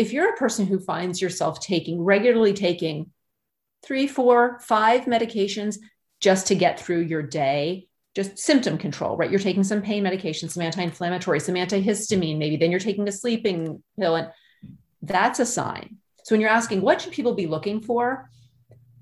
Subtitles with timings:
[0.00, 3.10] if you're a person who finds yourself taking regularly taking
[3.84, 5.76] three, four, five medications
[6.20, 9.30] just to get through your day, just symptom control, right?
[9.30, 13.82] You're taking some pain medication, some anti-inflammatory, some antihistamine, maybe then you're taking a sleeping
[13.98, 14.30] pill, and
[15.02, 15.98] that's a sign.
[16.24, 18.30] So when you're asking what should people be looking for,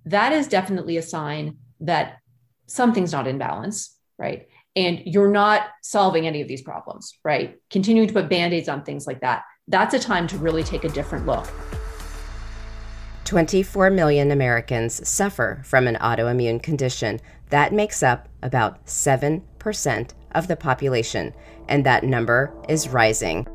[0.06, 2.18] that is definitely a sign that
[2.66, 4.48] something's not in balance, right?
[4.74, 7.56] And you're not solving any of these problems, right?
[7.70, 9.44] Continuing to put band-aids on things like that.
[9.68, 11.46] That's a time to really take a different look.
[13.24, 17.20] 24 million Americans suffer from an autoimmune condition.
[17.50, 19.42] That makes up about 7%
[20.32, 21.34] of the population,
[21.68, 23.46] and that number is rising.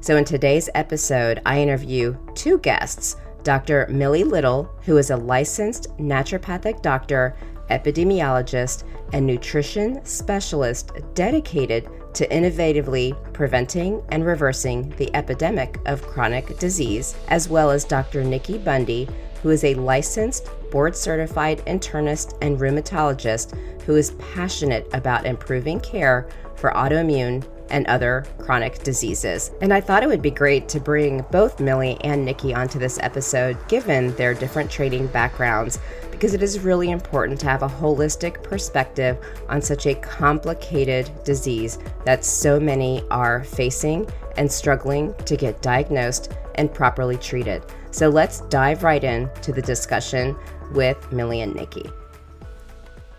[0.00, 3.86] So, in today's episode, I interview two guests Dr.
[3.88, 7.34] Millie Lytle, who is a licensed naturopathic doctor,
[7.70, 17.16] epidemiologist, and nutrition specialist dedicated to innovatively preventing and reversing the epidemic of chronic disease,
[17.28, 18.22] as well as Dr.
[18.24, 19.08] Nikki Bundy,
[19.42, 26.28] who is a licensed, board certified internist and rheumatologist who is passionate about improving care
[26.54, 29.50] for autoimmune and other chronic diseases.
[29.60, 32.98] And I thought it would be great to bring both Millie and Nikki onto this
[33.00, 35.78] episode, given their different training backgrounds,
[36.22, 41.80] because it is really important to have a holistic perspective on such a complicated disease
[42.04, 47.66] that so many are facing and struggling to get diagnosed and properly treated.
[47.90, 50.36] So let's dive right into the discussion
[50.74, 51.90] with Millie and Nikki.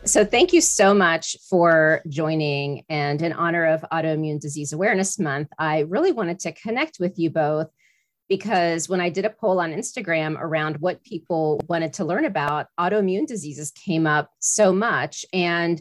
[0.06, 2.84] So, thank you so much for joining.
[2.88, 7.30] And in honor of Autoimmune Disease Awareness Month, I really wanted to connect with you
[7.30, 7.68] both
[8.36, 12.66] because when I did a poll on Instagram around what people wanted to learn about,
[12.80, 15.24] autoimmune diseases came up so much.
[15.32, 15.80] And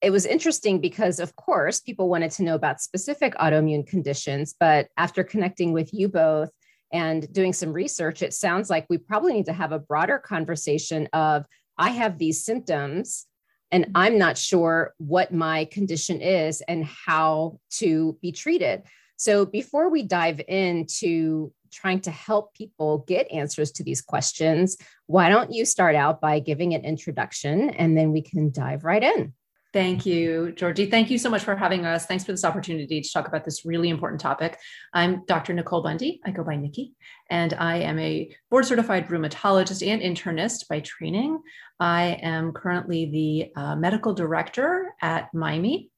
[0.00, 4.54] it was interesting because, of course, people wanted to know about specific autoimmune conditions.
[4.60, 6.50] But after connecting with you both,
[6.92, 11.08] and doing some research, it sounds like we probably need to have a broader conversation
[11.12, 11.44] of
[11.76, 13.26] I have these symptoms
[13.72, 18.84] and I'm not sure what my condition is and how to be treated.
[19.16, 24.76] So before we dive into trying to help people get answers to these questions,
[25.06, 29.02] why don't you start out by giving an introduction and then we can dive right
[29.02, 29.34] in?
[29.74, 30.86] Thank you, Georgie.
[30.86, 32.06] Thank you so much for having us.
[32.06, 34.56] Thanks for this opportunity to talk about this really important topic.
[34.92, 35.52] I'm Dr.
[35.52, 36.20] Nicole Bundy.
[36.24, 36.92] I go by Nikki,
[37.28, 41.42] and I am a board certified rheumatologist and internist by training.
[41.80, 45.90] I am currently the uh, medical director at Mymee,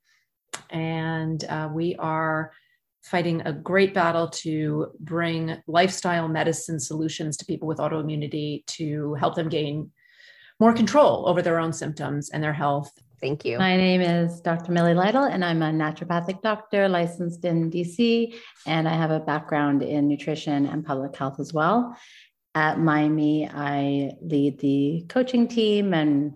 [0.70, 2.52] and uh, we are
[3.06, 9.34] fighting a great battle to bring lifestyle medicine solutions to people with autoimmunity to help
[9.34, 9.90] them gain
[10.58, 13.56] more control over their own symptoms and their health Thank you.
[13.56, 14.72] My name is Dr.
[14.72, 18.34] Millie Lytle, and I'm a naturopathic doctor licensed in DC,
[18.66, 21.96] and I have a background in nutrition and public health as well.
[22.54, 26.34] At Mymee, I lead the coaching team and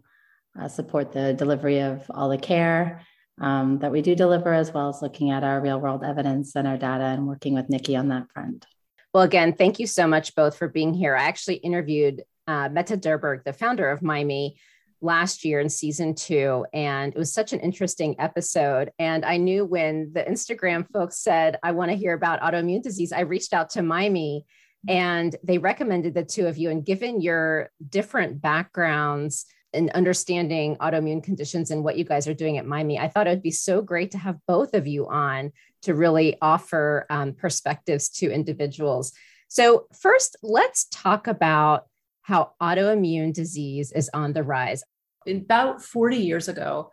[0.59, 3.03] uh, support the delivery of all the care
[3.41, 6.69] um, that we do deliver, as well as looking at our real world evidence and
[6.69, 8.67] our data and working with Nikki on that front.
[9.13, 11.17] Well, again, thank you so much both for being here.
[11.17, 14.55] I actually interviewed uh, Mette Dyhrberg, the founder of Mymee,
[15.03, 16.67] last year in season two.
[16.73, 18.93] And it was such an interesting episode.
[18.99, 23.13] And I knew when the Instagram folks said, I want to hear about autoimmune disease,
[23.13, 24.43] I reached out to Mymee
[24.89, 26.71] and they recommended the two of you.
[26.71, 32.59] And given your different backgrounds, and understanding autoimmune conditions and what you guys are doing
[32.59, 35.53] at Mymee, I thought it would be so great to have both of you on
[35.83, 39.13] to really offer um, perspectives to individuals.
[39.49, 41.87] So, first, let's talk about
[42.23, 44.85] how autoimmune disease is on the rise
[45.27, 46.91] about 40 years ago,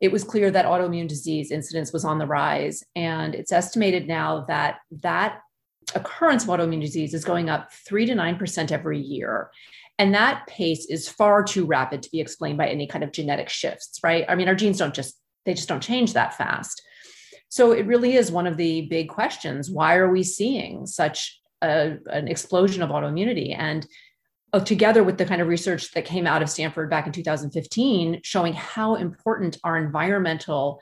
[0.00, 2.84] it was clear that autoimmune disease incidence was on the rise.
[2.94, 5.40] And it's estimated now that that
[5.94, 9.50] occurrence of autoimmune disease is going up 3 to 9% every year.
[9.98, 13.48] And that pace is far too rapid to be explained by any kind of genetic
[13.48, 14.24] shifts, right?
[14.28, 16.82] I mean, our genes don't just, they just don't change that fast.
[17.48, 19.70] So it really is one of the big questions.
[19.70, 23.56] Why are we seeing such a, an explosion of autoimmunity?
[23.56, 23.86] And
[24.52, 28.20] uh, together with the kind of research that came out of Stanford back in 2015,
[28.22, 30.80] showing how important our environmental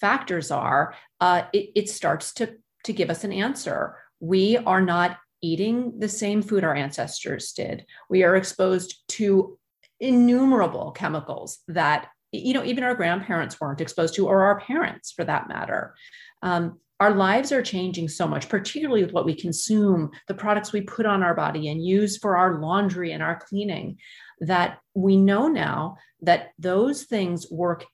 [0.00, 2.54] factors are, uh, it, it starts to,
[2.84, 3.96] to give us an answer.
[4.20, 7.84] We are not eating the same food our ancestors did.
[8.08, 9.58] We are exposed to
[10.00, 15.24] innumerable chemicals that you know even our grandparents weren't exposed to or our parents for
[15.24, 15.94] that matter
[16.42, 20.80] um, our lives are changing so much, particularly with what we consume, the products we
[20.80, 23.98] put on our body and use for our laundry and our cleaning,
[24.40, 27.84] that we know now that those things work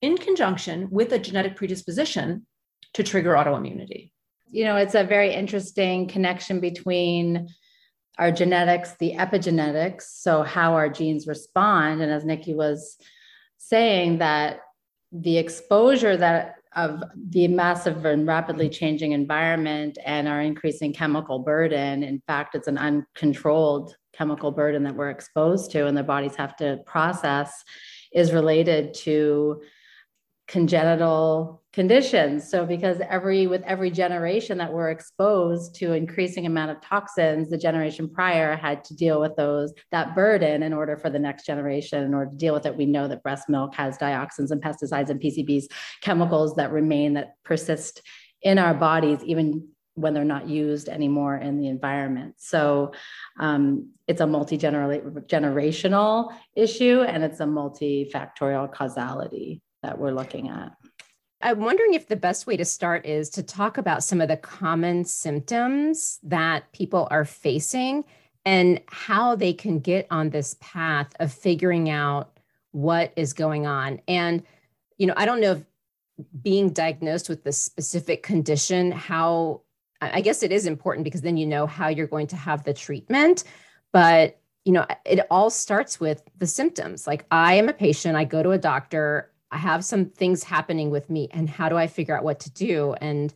[0.00, 2.46] in conjunction with a genetic predisposition
[2.94, 4.11] to trigger autoimmunity.
[4.52, 7.48] You know, it's a very interesting connection between
[8.18, 12.02] our genetics, the epigenetics, so how our genes respond.
[12.02, 12.98] And as Nikki was
[13.56, 14.60] saying, that
[15.10, 22.02] the exposure that of the massive and rapidly changing environment and our increasing chemical burden.
[22.02, 26.56] In fact, it's an uncontrolled chemical burden that we're exposed to and the bodies have
[26.56, 27.62] to process
[28.12, 29.60] is related to
[30.48, 32.50] congenital conditions.
[32.50, 37.56] So because every with every generation that we're exposed to increasing amount of toxins the
[37.56, 42.04] generation prior had to deal with those that burden in order for the next generation
[42.04, 42.76] in order to deal with it.
[42.76, 45.64] We know that breast milk has dioxins and pesticides and pcbs
[46.02, 48.02] chemicals that remain that persist
[48.42, 52.34] in our bodies even when they're not used anymore in the environment.
[52.38, 52.92] So
[53.38, 60.72] um, it's a multi-generational issue and it's a multifactorial causality that we're looking at.
[61.42, 64.36] I'm wondering if the best way to start is to talk about some of the
[64.36, 68.04] common symptoms that people are facing
[68.44, 72.38] and how they can get on this path of figuring out
[72.70, 74.00] what is going on.
[74.06, 74.42] And,
[74.98, 75.64] you know, I don't know if
[76.42, 79.62] being diagnosed with the specific condition, how
[80.00, 82.74] I guess it is important because then you know how you're going to have the
[82.74, 83.44] treatment.
[83.92, 87.06] But, you know, it all starts with the symptoms.
[87.06, 90.90] Like, I am a patient, I go to a doctor, I have some things happening
[90.90, 92.94] with me, and how do I figure out what to do?
[93.00, 93.32] And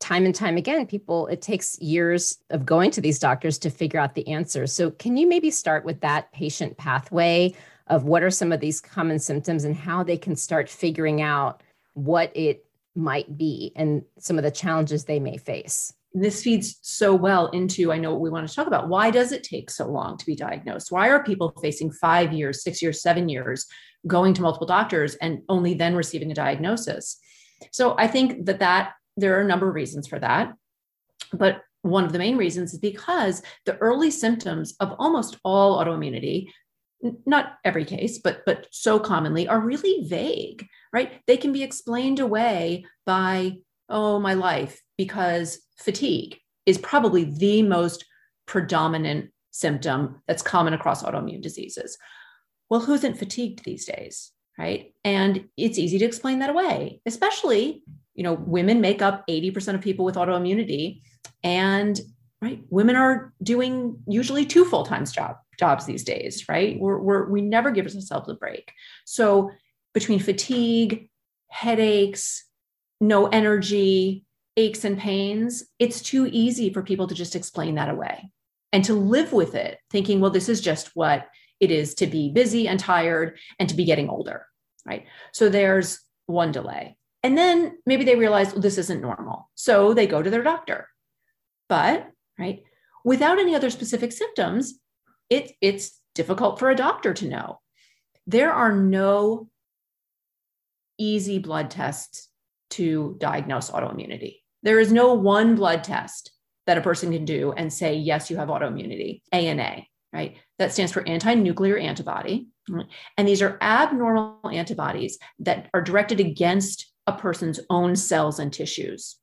[0.00, 4.00] time and time again, people, it takes years of going to these doctors to figure
[4.00, 4.72] out the answers.
[4.72, 7.54] So, can you maybe start with that patient pathway
[7.86, 11.62] of what are some of these common symptoms and how they can start figuring out
[11.94, 12.66] what it
[12.96, 15.92] might be and some of the challenges they may face?
[16.12, 18.88] This feeds so well into I know what we want to talk about.
[18.88, 20.90] Why does it take so long to be diagnosed?
[20.90, 23.66] Why are people facing five years, six years, seven years,
[24.06, 27.18] going to multiple doctors and only then receiving a diagnosis?
[27.70, 30.54] So I think that that there are a number of reasons for that,
[31.32, 36.48] but one of the main reasons is because the early symptoms of almost all autoimmunity
[37.24, 42.20] not every case but but so commonly are really vague right they can be explained
[42.20, 43.52] away by
[43.88, 46.36] oh my life because fatigue
[46.66, 48.04] is probably the most
[48.44, 51.96] predominant symptom that's common across autoimmune diseases.
[52.68, 54.92] Well, who isn't fatigued these days, right?
[55.02, 57.82] And it's easy to explain that away, especially,
[58.12, 61.00] you know, women make up 80% of people with autoimmunity
[61.42, 61.98] and
[62.42, 66.78] right, women are doing usually two full-time job jobs these days, right?
[66.78, 68.70] We're, we're we never give ourselves a break.
[69.06, 69.50] So
[69.94, 71.08] between fatigue,
[71.48, 72.44] headaches,
[73.00, 74.26] no energy,
[74.56, 78.30] aches and pains, it's too easy for people to just explain that away
[78.72, 81.26] and to live with it, thinking, well, this is just what
[81.60, 84.46] it is to be busy and tired and to be getting older,
[84.86, 85.06] right?
[85.32, 86.96] So there's one delay.
[87.22, 89.50] And then maybe they realize, well, this isn't normal.
[89.54, 90.88] So they go to their doctor.
[91.68, 92.08] But,
[92.38, 92.62] right,
[93.04, 94.78] without any other specific symptoms,
[95.28, 97.60] it, it's difficult for a doctor to know.
[98.26, 99.48] There are no
[100.98, 102.29] easy blood tests
[102.70, 104.36] to diagnose autoimmunity.
[104.62, 106.32] There is no one blood test
[106.66, 109.82] that a person can do and say, yes, you have autoimmunity, ANA,
[110.12, 110.36] right?
[110.58, 112.48] That stands for anti nuclear antibody.
[113.16, 119.16] And these are abnormal antibodies that are directed against a person's own cells and tissues.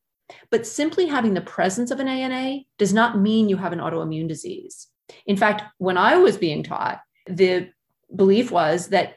[0.52, 4.28] But simply having the presence of an ANA does not mean you have an autoimmune
[4.28, 4.88] disease.
[5.26, 7.69] In fact, when I was being taught, the
[8.14, 9.16] belief was that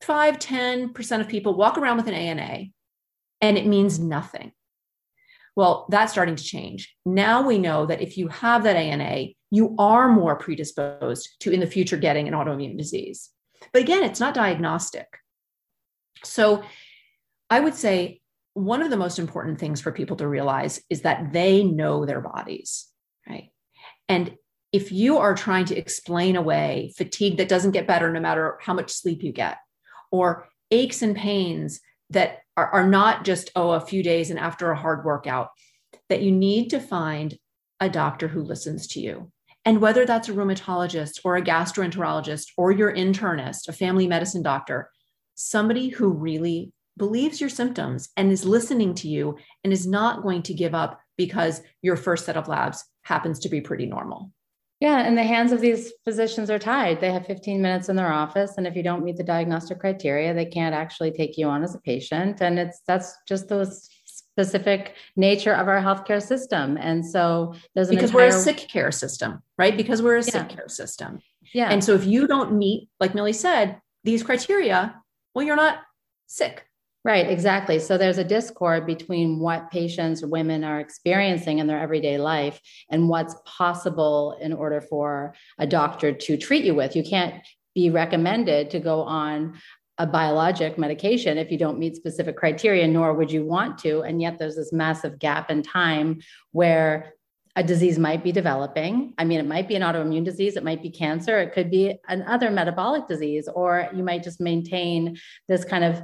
[0.00, 2.64] 5, 10% of people walk around with an ANA
[3.40, 4.52] and it means nothing.
[5.56, 6.94] Well, that's starting to change.
[7.04, 11.60] Now we know that if you have that ANA, you are more predisposed to in
[11.60, 13.30] the future getting an autoimmune disease.
[13.72, 15.08] But again, it's not diagnostic.
[16.24, 16.62] So
[17.50, 18.20] I would say
[18.54, 22.20] one of the most important things for people to realize is that they know their
[22.20, 22.86] bodies,
[23.28, 23.50] right?
[24.08, 24.36] And
[24.72, 28.74] if you are trying to explain away fatigue that doesn't get better no matter how
[28.74, 29.58] much sleep you get,
[30.10, 31.80] or aches and pains
[32.10, 35.48] that are, are not just, oh, a few days and after a hard workout,
[36.08, 37.36] that you need to find
[37.80, 39.30] a doctor who listens to you.
[39.64, 44.90] And whether that's a rheumatologist or a gastroenterologist or your internist, a family medicine doctor,
[45.34, 50.42] somebody who really believes your symptoms and is listening to you and is not going
[50.42, 54.32] to give up because your first set of labs happens to be pretty normal.
[54.80, 57.00] Yeah, and the hands of these physicians are tied.
[57.00, 60.32] They have 15 minutes in their office, and if you don't meet the diagnostic criteria,
[60.32, 62.40] they can't actually take you on as a patient.
[62.40, 63.66] And it's that's just the
[64.04, 66.76] specific nature of our healthcare system.
[66.80, 68.28] And so there's because entire...
[68.28, 69.76] we're a sick care system, right?
[69.76, 70.30] Because we're a yeah.
[70.30, 71.20] sick care system.
[71.52, 71.70] Yeah.
[71.70, 74.94] And so if you don't meet, like Millie said, these criteria,
[75.34, 75.78] well, you're not
[76.28, 76.67] sick.
[77.04, 77.78] Right, exactly.
[77.78, 83.08] So there's a discord between what patients, women are experiencing in their everyday life and
[83.08, 86.96] what's possible in order for a doctor to treat you with.
[86.96, 87.34] You can't
[87.74, 89.58] be recommended to go on
[89.98, 94.02] a biologic medication if you don't meet specific criteria, nor would you want to.
[94.02, 96.20] And yet there's this massive gap in time
[96.52, 97.14] where
[97.56, 99.14] a disease might be developing.
[99.18, 101.96] I mean, it might be an autoimmune disease, it might be cancer, it could be
[102.06, 106.02] another metabolic disease, or you might just maintain this kind of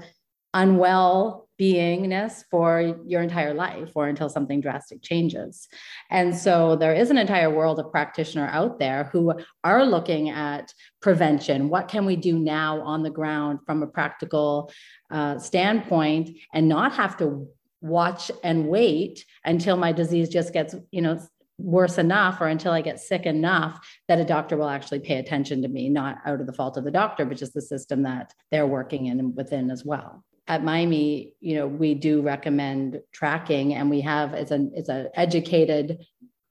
[0.54, 5.68] unwell beingness for your entire life or until something drastic changes.
[6.10, 10.72] And so there is an entire world of practitioner out there who are looking at
[11.00, 11.68] prevention.
[11.68, 14.72] What can we do now on the ground from a practical
[15.12, 17.46] uh, standpoint and not have to
[17.80, 21.20] watch and wait until my disease just gets, you know,
[21.58, 25.62] worse enough or until I get sick enough that a doctor will actually pay attention
[25.62, 28.32] to me, not out of the fault of the doctor, but just the system that
[28.50, 30.24] they're working in and within as well.
[30.46, 35.08] At Mymee, you know, we do recommend tracking and we have it's an it's an
[35.14, 36.04] educated,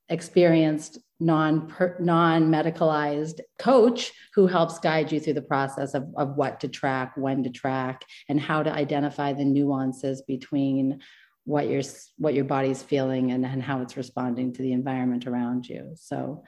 [0.10, 6.60] experienced, non non medicalized coach who helps guide you through the process of, of what
[6.62, 11.00] to track, when to track, and how to identify the nuances between
[11.46, 11.82] what your
[12.18, 16.44] what your body's feeling and, and how it's responding to the environment around you so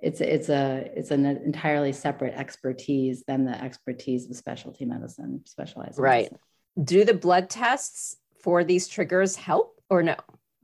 [0.00, 5.98] it's it's a it's an entirely separate expertise than the expertise of specialty medicine specialized
[5.98, 6.38] right medicine.
[6.84, 10.16] do the blood tests for these triggers help or no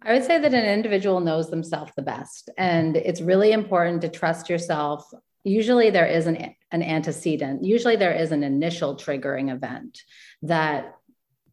[0.02, 4.08] I would say that an individual knows themselves the best, and it's really important to
[4.08, 5.12] trust yourself.
[5.42, 10.02] Usually, there is an, an antecedent, usually, there is an initial triggering event
[10.42, 10.97] that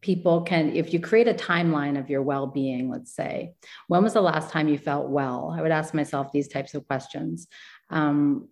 [0.00, 3.54] people can if you create a timeline of your well-being let's say
[3.88, 5.54] when was the last time you felt well?
[5.56, 7.46] I would ask myself these types of questions.
[7.90, 8.48] Um,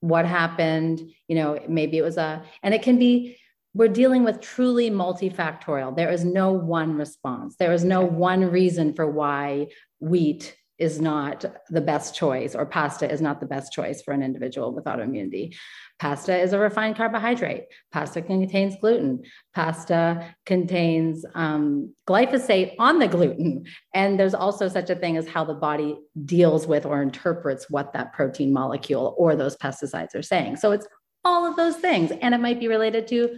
[0.00, 1.00] what happened?
[1.28, 3.36] You know maybe it was a and it can be
[3.74, 5.94] we're dealing with truly multifactorial.
[5.94, 7.56] There is no one response.
[7.56, 9.68] There is no one reason for why
[10.00, 14.22] wheat is not the best choice or pasta is not the best choice for an
[14.22, 15.56] individual with autoimmunity.
[15.98, 17.64] Pasta is a refined carbohydrate.
[17.92, 19.22] Pasta contains gluten.
[19.54, 23.64] Pasta contains um, glyphosate on the gluten.
[23.94, 27.92] And there's also such a thing as how the body deals with or interprets what
[27.94, 30.56] that protein molecule or those pesticides are saying.
[30.56, 30.86] So it's
[31.24, 32.12] all of those things.
[32.22, 33.36] And it might be related to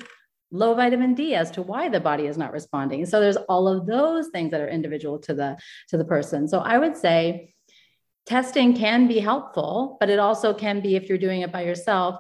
[0.53, 3.07] low vitamin D as to why the body is not responding.
[3.07, 5.57] So there's all of those things that are individual to the
[5.89, 6.49] to the person.
[6.49, 7.55] So I would say
[8.27, 12.19] testing can be helpful, but it also can be if you're doing it by yourself,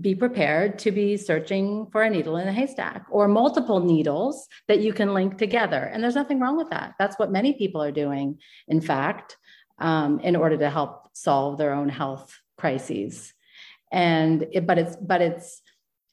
[0.00, 4.80] be prepared to be searching for a needle in a haystack or multiple needles that
[4.80, 5.82] you can link together.
[5.82, 6.94] And there's nothing wrong with that.
[6.98, 8.38] That's what many people are doing,
[8.68, 9.36] in fact,
[9.78, 13.32] um, in order to help solve their own health crises.
[13.90, 15.62] And it, but it's but it's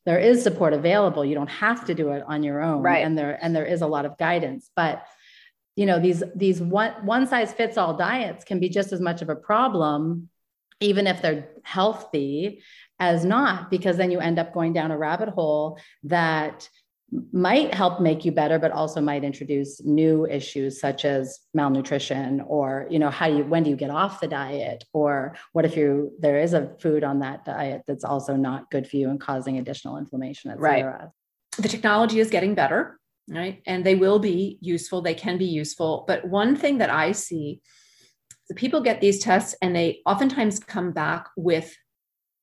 [0.05, 3.17] there is support available you don't have to do it on your own right and
[3.17, 5.05] there and there is a lot of guidance but
[5.75, 9.21] you know these these one one size fits all diets can be just as much
[9.21, 10.29] of a problem
[10.83, 12.61] even if they're healthy
[12.99, 16.67] as not because then you end up going down a rabbit hole that
[17.31, 22.87] might help make you better but also might introduce new issues such as malnutrition or
[22.89, 24.83] you know how do you when do you get off the diet?
[24.93, 28.87] Or what if you there is a food on that diet that's also not good
[28.87, 31.09] for you and causing additional inflammation etc right.
[31.57, 32.99] the technology is getting better
[33.29, 33.61] right?
[33.65, 35.01] And they will be useful.
[35.01, 36.03] They can be useful.
[36.07, 37.61] But one thing that i see
[38.49, 41.75] the people get these tests and they oftentimes come back with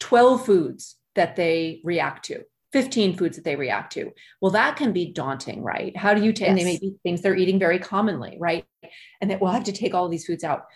[0.00, 4.12] 12 foods that they react to 15 foods that they react to.
[4.40, 5.96] Well, that can be daunting, right?
[5.96, 6.58] How do you take, yes.
[6.58, 8.64] they may be things they're eating very commonly, right?
[9.20, 10.66] And that we'll have to take all these foods out.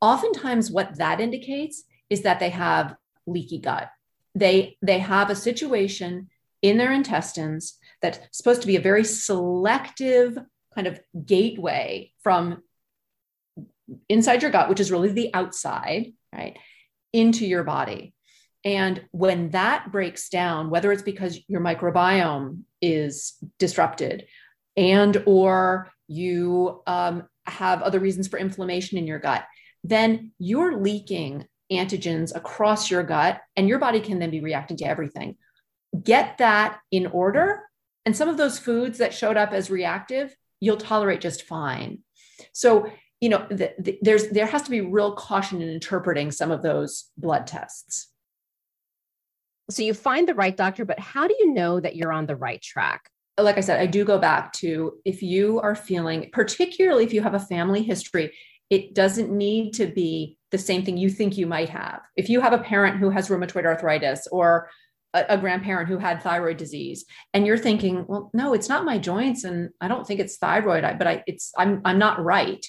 [0.00, 3.88] Oftentimes, what that indicates is that they have leaky gut.
[4.34, 6.28] They, they have a situation
[6.60, 10.36] in their intestines that's supposed to be a very selective
[10.74, 12.63] kind of gateway from
[14.08, 16.56] inside your gut, which is really the outside, right,
[17.12, 18.14] into your body.
[18.64, 24.26] And when that breaks down, whether it's because your microbiome is disrupted
[24.76, 29.44] and or you um, have other reasons for inflammation in your gut,
[29.82, 34.84] then you're leaking antigens across your gut and your body can then be reacting to
[34.84, 35.36] everything.
[36.02, 37.62] Get that in order.
[38.06, 42.00] And some of those foods that showed up as reactive, you'll tolerate just fine.
[42.52, 42.90] So,
[43.20, 46.62] you know, the, the, there's there has to be real caution in interpreting some of
[46.62, 48.08] those blood tests.
[49.70, 52.36] So you find the right doctor, but how do you know that you're on the
[52.36, 53.08] right track?
[53.38, 57.22] Like I said, I do go back to if you are feeling, particularly if you
[57.22, 58.32] have a family history,
[58.70, 62.00] it doesn't need to be the same thing you think you might have.
[62.16, 64.68] If you have a parent who has rheumatoid arthritis or
[65.14, 68.98] a, a grandparent who had thyroid disease and you're thinking well no it's not my
[68.98, 72.66] joints and i don't think it's thyroid but i it's i'm i'm not right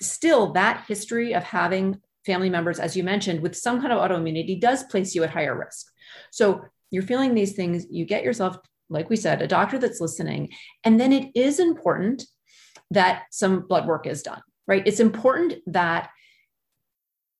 [0.00, 4.60] still that history of having family members as you mentioned with some kind of autoimmunity
[4.60, 5.86] does place you at higher risk.
[6.30, 8.58] So you're feeling these things you get yourself
[8.90, 10.50] like we said a doctor that's listening
[10.84, 12.24] and then it is important
[12.90, 14.86] that some blood work is done right?
[14.86, 16.10] It's important that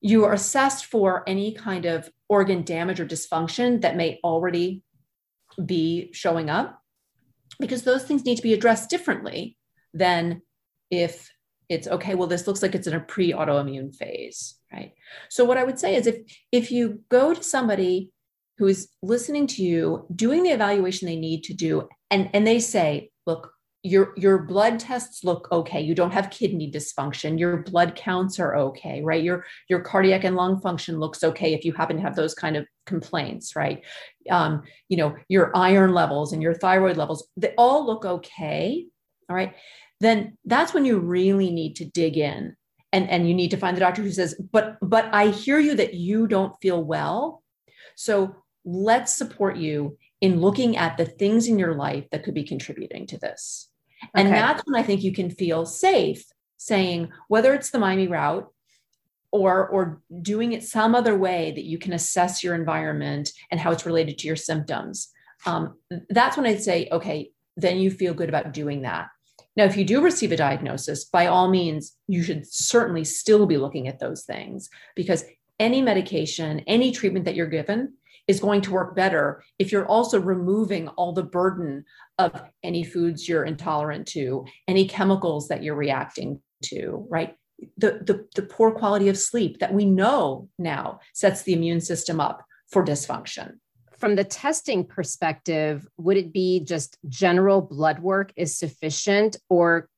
[0.01, 4.83] you are assessed for any kind of organ damage or dysfunction that may already
[5.65, 6.81] be showing up
[7.61, 9.57] because those things need to be addressed differently
[9.93, 10.43] than
[10.91, 11.31] if
[11.69, 14.93] it's okay well this looks like it's in a pre-autoimmune phase right?
[15.31, 16.17] So what i would say is if
[16.53, 18.11] if you go to somebody
[18.59, 22.61] who is listening to you doing the evaluation they need to do and and they
[22.61, 25.81] say look your your blood tests look okay.
[25.81, 27.39] You don't have kidney dysfunction.
[27.39, 29.23] Your blood counts are okay right?
[29.23, 32.57] Your your cardiac and lung function looks okay if you happen to have those kind
[32.57, 33.85] of complaints right?
[34.31, 38.87] Um, you know your iron levels and your thyroid levels they all look okay
[39.31, 39.55] all right
[40.01, 42.57] then that's when you really need to dig in
[42.93, 45.75] and and you need to find the doctor who says but but i hear you
[45.75, 47.43] that you don't feel well
[47.97, 52.45] so let's support you in looking at the things in your life that could be
[52.45, 53.69] contributing to this
[54.15, 54.37] and okay.
[54.37, 56.25] that's when I think you can feel safe
[56.57, 58.49] saying whether it's the Mymee route
[59.31, 63.71] or or doing it some other way that you can assess your environment and how
[63.71, 65.09] it's related to your symptoms.
[65.47, 65.77] Um,
[66.09, 69.09] that's when I'd say, okay, then you feel good about doing that.
[69.59, 73.57] Now, if you do receive a diagnosis, by all means, you should certainly still be
[73.57, 75.25] looking at those things because
[75.59, 77.95] any medication, any treatment that you're given
[78.29, 81.85] is going to work better if you're also removing all the burden
[82.19, 87.35] of any foods you're intolerant to, any chemicals that you're reacting to, right?
[87.79, 92.21] The, the, the poor quality of sleep that we know now sets the immune system
[92.21, 93.55] up for dysfunction.
[93.99, 99.89] From the testing perspective, would it be just general blood work is sufficient, or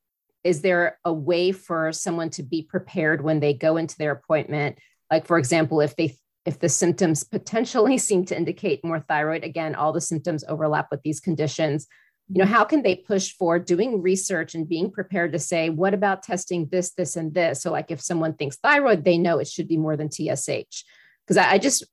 [0.42, 4.78] is there a way for someone to be prepared when they go into their appointment?
[5.10, 9.74] Like, for example, if they if the symptoms potentially seem to indicate more thyroid, again,
[9.74, 11.86] all the symptoms overlap with these conditions.
[12.32, 15.94] You know, how can they push for doing research and being prepared to say, what
[15.94, 17.60] about testing this, this, and this?
[17.60, 20.84] So, like if someone thinks thyroid, they know it should be more than TSH.
[21.30, 21.84] Because I, I, just,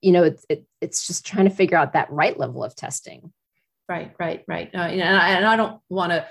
[0.00, 3.32] you know, it's it, it's just trying to figure out that right level of testing.
[3.88, 4.70] Right, right, right.
[4.72, 6.24] Uh, and, I, and I don't want to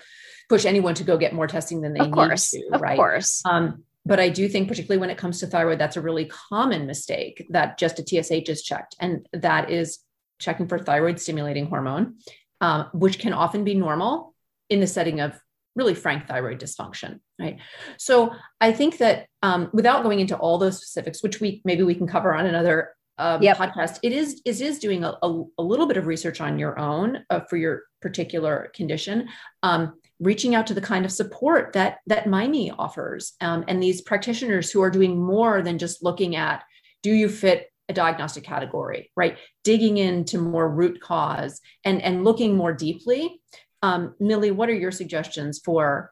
[0.48, 2.78] push anyone to go get more testing than they of course, need to.
[2.78, 2.94] Right.
[2.94, 3.42] Of course.
[3.44, 6.88] Um, but I do think, particularly when it comes to thyroid, that's a really common
[6.88, 8.96] mistake that just a TSH is checked.
[8.98, 10.00] And that is
[10.40, 12.16] checking for thyroid stimulating hormone,
[12.62, 14.34] um, which can often be normal
[14.70, 15.38] in the setting of
[15.76, 17.20] really frank thyroid dysfunction.
[17.40, 17.60] Right.
[17.98, 21.96] So I think that um, without going into all those specifics, which we maybe we
[21.96, 23.58] can cover on another um, yep.
[23.58, 26.80] podcast, it is it is doing a, a, a, little bit of research on your
[26.80, 29.30] own uh, for your particular condition.
[29.62, 34.02] Um, reaching out to the kind of support that that Mymee offers um, and these
[34.02, 36.64] practitioners who are doing more than just looking at
[37.02, 42.56] do you fit a diagnostic category right digging into more root cause and and looking
[42.56, 43.42] more deeply
[43.84, 46.12] um, millie what are your suggestions for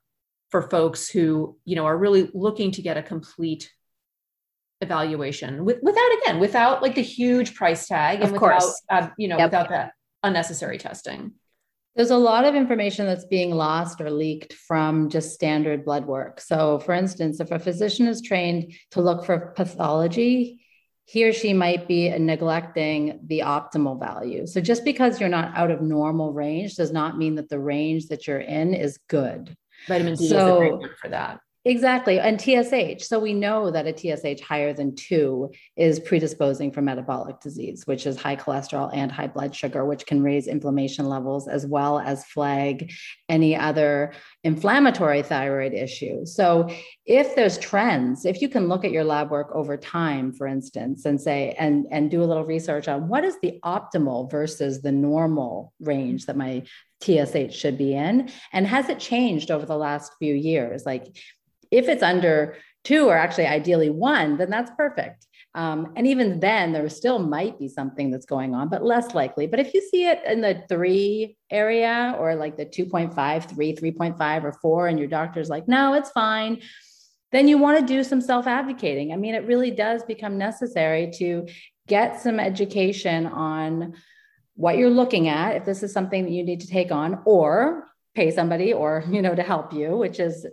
[0.49, 3.71] for folks who you know are really looking to get a complete
[4.81, 8.63] evaluation with, without again without like the huge price tag and of without.
[8.89, 9.47] Uh, you know yep.
[9.47, 11.31] without that unnecessary testing
[11.95, 16.39] there's a lot of information that's being lost or leaked from just standard blood work.
[16.39, 20.60] So, for instance, if a physician is trained to look for pathology,
[21.11, 24.47] he or she might be neglecting the optimal value.
[24.47, 28.07] So, just because you're not out of normal range does not mean that the range
[28.07, 29.53] that you're in is good.
[29.89, 31.41] Vitamin D so, is a great one for that.
[31.63, 32.19] Exactly.
[32.19, 33.05] And TSH.
[33.05, 38.07] So we know that a TSH higher than two is predisposing for metabolic disease, which
[38.07, 42.25] is high cholesterol and high blood sugar, which can raise inflammation levels as well as
[42.25, 42.91] flag
[43.29, 46.25] any other inflammatory thyroid issue.
[46.25, 46.67] So
[47.05, 51.05] if there's trends, if you can look at your lab work over time, for instance,
[51.05, 54.91] and say, and, and do a little research on what is the optimal versus the
[54.91, 56.63] normal range that my
[57.03, 58.31] TSH should be in?
[58.51, 60.85] And has it changed over the last few years?
[60.87, 61.15] Like
[61.71, 65.25] if it's under two or actually ideally one, then that's perfect.
[65.53, 69.47] Um, and even then, there still might be something that's going on, but less likely.
[69.47, 74.43] But if you see it in the three area or like the 2.5, 3, 3.5,
[74.43, 76.61] or 4, and your doctor's like, no, it's fine,
[77.33, 79.11] then you want to do some self advocating.
[79.11, 81.47] I mean, it really does become necessary to
[81.87, 83.95] get some education on
[84.55, 87.87] what you're looking at, if this is something that you need to take on, or
[88.15, 90.45] pay somebody or you know to help you which is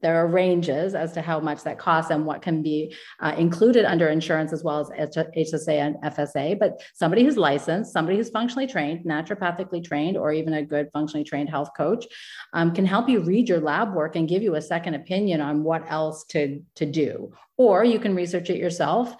[0.00, 3.84] there are ranges as to how much that costs and what can be uh, included
[3.84, 6.58] under insurance as well as HSA and FSA.
[6.58, 11.24] But somebody who's licensed, somebody who's functionally trained, naturopathically trained, or even a good functionally
[11.24, 12.06] trained health coach
[12.52, 15.62] um, can help you read your lab work and give you a second opinion on
[15.64, 17.32] what else to, to do.
[17.56, 19.16] Or you can research it yourself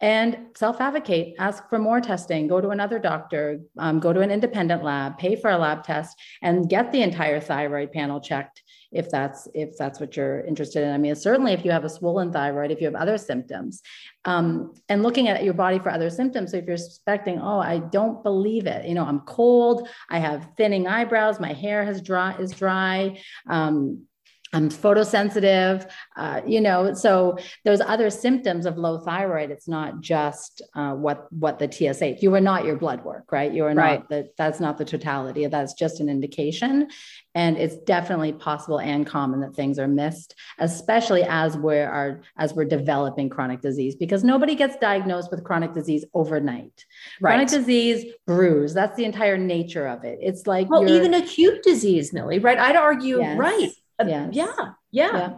[0.00, 4.30] and self advocate ask for more testing go to another doctor um, go to an
[4.30, 9.08] independent lab pay for a lab test and get the entire thyroid panel checked if
[9.08, 10.92] that's if that's what you're interested in.
[10.92, 13.82] I mean certainly if you have a swollen thyroid if you have other symptoms
[14.24, 17.78] um, and looking at your body for other symptoms so if you're suspecting oh i
[17.78, 22.34] don't believe it you know i'm cold i have thinning eyebrows my hair has dry
[22.38, 23.16] is dry
[23.48, 24.04] um,
[24.52, 26.92] I'm photosensitive, uh, you know.
[26.94, 29.50] So there's other symptoms of low thyroid.
[29.50, 32.22] It's not just uh, what what the TSH.
[32.22, 33.52] You are not your blood work, right?
[33.52, 34.00] You are right.
[34.00, 35.46] not the, That's not the totality.
[35.46, 36.88] That's just an indication,
[37.34, 42.52] and it's definitely possible and common that things are missed, especially as we're are as
[42.52, 43.94] we're developing chronic disease.
[43.94, 46.84] Because nobody gets diagnosed with chronic disease overnight.
[47.20, 47.34] Right.
[47.34, 48.74] Chronic disease brews.
[48.74, 50.18] That's the entire nature of it.
[50.20, 52.40] It's like well, even acute disease, Millie.
[52.40, 52.58] Right?
[52.58, 53.20] I'd argue.
[53.20, 53.38] Yes.
[53.38, 54.28] Right uh, yeah.
[54.32, 54.72] Yeah.
[54.90, 55.32] Yeah.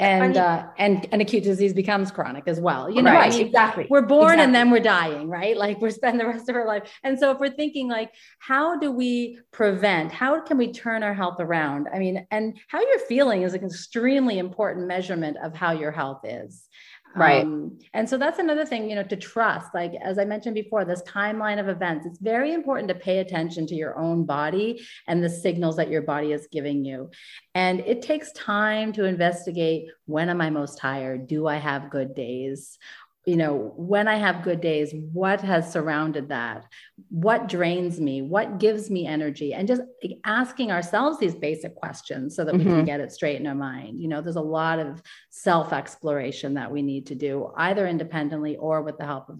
[0.00, 2.88] And I mean, uh, and and acute disease becomes chronic as well.
[2.88, 3.86] You know, right, I mean, exactly.
[3.90, 4.44] We're born exactly.
[4.44, 5.54] and then we're dying, right?
[5.54, 6.90] Like we're spending the rest of our life.
[7.04, 10.10] And so if we're thinking like, how do we prevent?
[10.10, 11.88] How can we turn our health around?
[11.92, 16.22] I mean, and how you're feeling is an extremely important measurement of how your health
[16.24, 16.66] is.
[17.14, 17.44] Right.
[17.44, 19.74] Um, and so that's another thing, you know, to trust.
[19.74, 23.66] Like, as I mentioned before, this timeline of events, it's very important to pay attention
[23.66, 27.10] to your own body and the signals that your body is giving you.
[27.54, 31.26] And it takes time to investigate when am I most tired?
[31.26, 32.78] Do I have good days?
[33.26, 36.64] You know, when I have good days, what has surrounded that?
[37.10, 38.22] What drains me?
[38.22, 39.52] What gives me energy?
[39.52, 39.82] And just
[40.24, 42.76] asking ourselves these basic questions so that we mm-hmm.
[42.76, 44.00] can get it straight in our mind.
[44.00, 48.56] You know, there's a lot of self exploration that we need to do, either independently
[48.56, 49.38] or with the help of,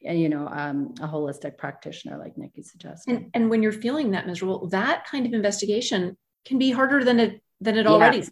[0.00, 3.14] you know, um, a holistic practitioner, like Nikki suggested.
[3.14, 7.20] And, and, when you're feeling that miserable, that kind of investigation can be harder than
[7.20, 7.90] it than it yeah.
[7.90, 8.24] already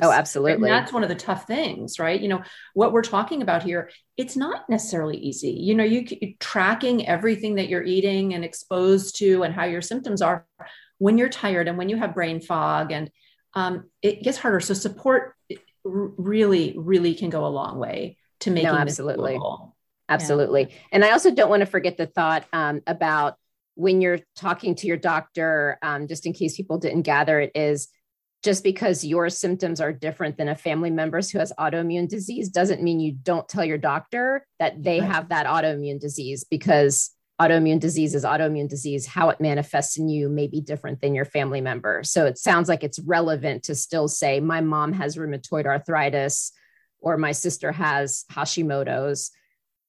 [0.00, 0.54] Oh, absolutely.
[0.54, 2.20] And that's one of the tough things, right?
[2.20, 2.42] You know,
[2.74, 5.50] what we're talking about here, it's not necessarily easy.
[5.50, 6.06] You know, you
[6.38, 10.46] tracking everything that you're eating and exposed to and how your symptoms are
[10.98, 13.10] when you're tired and when you have brain fog and
[13.54, 14.60] um, it gets harder.
[14.60, 15.34] So support
[15.84, 19.38] really, really can go a long way to making no, absolutely.
[20.08, 20.66] Absolutely.
[20.68, 20.76] Yeah.
[20.92, 23.36] And I also don't want to forget the thought um, about
[23.74, 27.88] when you're talking to your doctor, um, just in case people didn't gather it, is
[28.44, 32.82] just because your symptoms are different than a family member's who has autoimmune disease doesn't
[32.82, 35.10] mean you don't tell your doctor that they right.
[35.10, 40.28] have that autoimmune disease because autoimmune disease is autoimmune disease how it manifests in you
[40.28, 44.06] may be different than your family member so it sounds like it's relevant to still
[44.06, 46.52] say my mom has rheumatoid arthritis
[47.00, 49.32] or my sister has hashimoto's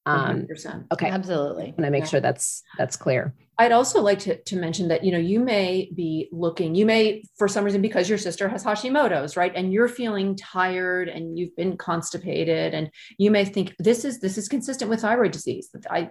[0.06, 0.86] um, 100%.
[0.92, 2.08] okay absolutely and i make yeah.
[2.08, 5.90] sure that's that's clear I'd also like to, to mention that, you know, you may
[5.94, 9.52] be looking, you may, for some reason, because your sister has Hashimoto's, right?
[9.54, 14.36] And you're feeling tired and you've been constipated and you may think this is, this
[14.36, 15.70] is consistent with thyroid disease.
[15.90, 16.10] I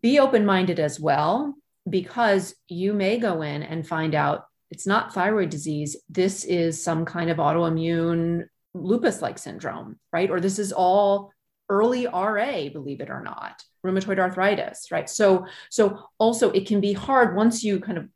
[0.00, 1.54] be open-minded as well,
[1.90, 5.96] because you may go in and find out it's not thyroid disease.
[6.08, 10.30] This is some kind of autoimmune lupus-like syndrome, right?
[10.30, 11.32] Or this is all
[11.72, 15.08] early RA, believe it or not, rheumatoid arthritis, right?
[15.08, 18.08] So, so also it can be hard once you kind of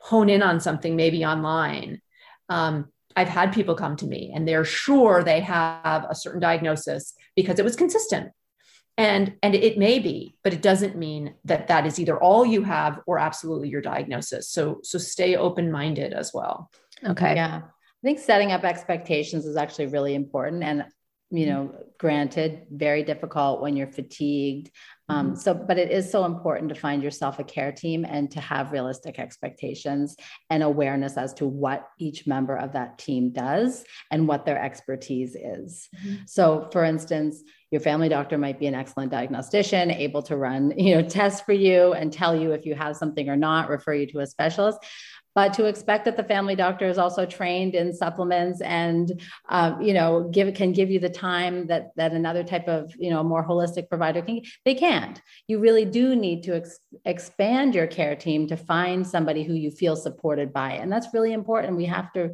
[0.00, 2.02] hone in on something, maybe online.
[2.48, 7.14] Um, I've had people come to me and they're sure they have a certain diagnosis
[7.36, 8.32] because it was consistent.
[8.98, 12.62] And, and it may be, but it doesn't mean that that is either all you
[12.62, 14.48] have or absolutely your diagnosis.
[14.48, 16.70] So, so stay open-minded as well.
[17.04, 17.34] Okay.
[17.34, 17.62] Yeah.
[17.64, 20.62] I think setting up expectations is actually really important.
[20.64, 20.84] And
[21.30, 24.70] you know granted very difficult when you're fatigued
[25.08, 25.36] um, mm-hmm.
[25.36, 28.72] so but it is so important to find yourself a care team and to have
[28.72, 30.16] realistic expectations
[30.50, 35.34] and awareness as to what each member of that team does and what their expertise
[35.34, 36.16] is mm-hmm.
[36.26, 40.94] so for instance your family doctor might be an excellent diagnostician able to run you
[40.94, 44.06] know tests for you and tell you if you have something or not refer you
[44.06, 44.78] to a specialist
[45.34, 49.92] but to expect that the family doctor is also trained in supplements and uh, you
[49.92, 53.46] know give can give you the time that that another type of you know more
[53.46, 55.20] holistic provider can they can't.
[55.48, 59.70] You really do need to ex- expand your care team to find somebody who you
[59.70, 61.76] feel supported by and that's really important.
[61.76, 62.32] We have to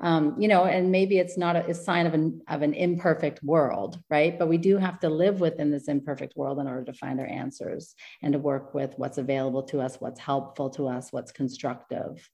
[0.00, 3.42] um, you know and maybe it's not a, a sign of an of an imperfect
[3.42, 4.38] world right?
[4.38, 7.26] But we do have to live within this imperfect world in order to find our
[7.26, 12.28] answers and to work with what's available to us what's helpful to us what's constructive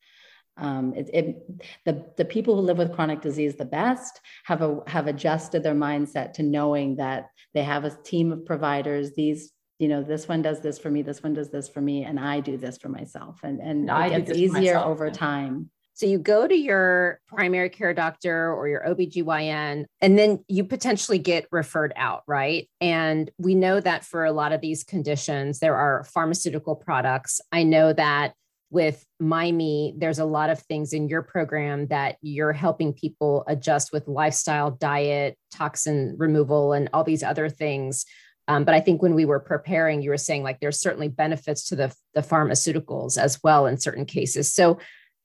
[0.59, 4.81] um, it, it, the, the people who live with chronic disease the best have a,
[4.87, 9.89] have adjusted their mindset to knowing that they have a team of providers these you
[9.89, 12.41] know this one does this for me this one does this for me and i
[12.41, 16.55] do this for myself and and it gets easier over time so you go to
[16.55, 22.69] your primary care doctor or your OBGYN, and then you potentially get referred out, right?
[22.83, 27.41] And we know that for a lot of these conditions, there are pharmaceutical products.
[27.51, 28.35] I know that
[28.71, 33.93] with Mymee, there's a lot of things in your program that you're helping people adjust
[33.93, 38.05] with lifestyle, diet, toxin removal, and all these other things.
[38.49, 41.69] Um, but I think when we were preparing, you were saying like there's certainly benefits
[41.69, 44.53] to the, the pharmaceuticals as well in certain cases.
[44.53, 44.79] So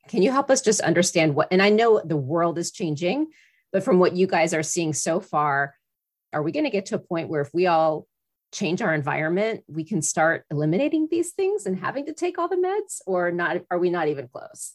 [0.07, 1.47] can you help us just understand what?
[1.51, 3.27] And I know the world is changing,
[3.71, 5.75] but from what you guys are seeing so far,
[6.33, 8.07] are we going to get to a point where if we all
[8.51, 12.55] change our environment, we can start eliminating these things and having to take all the
[12.55, 13.57] meds, or not?
[13.69, 14.73] Are we not even close?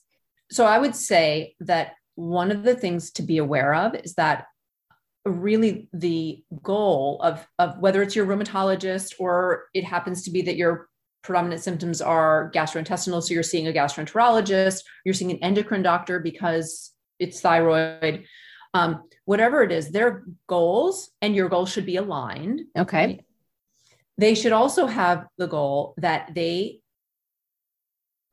[0.50, 4.46] So I would say that one of the things to be aware of is that
[5.24, 10.56] really the goal of, of whether it's your rheumatologist or it happens to be that
[10.56, 10.88] your
[11.22, 13.22] predominant symptoms are gastrointestinal.
[13.22, 18.24] So you're seeing a gastroenterologist, you're seeing an endocrine doctor because it's thyroid.
[18.74, 22.62] Um, whatever it is, their goals and your goals should be aligned.
[22.78, 23.24] Okay.
[24.18, 26.80] They should also have the goal that they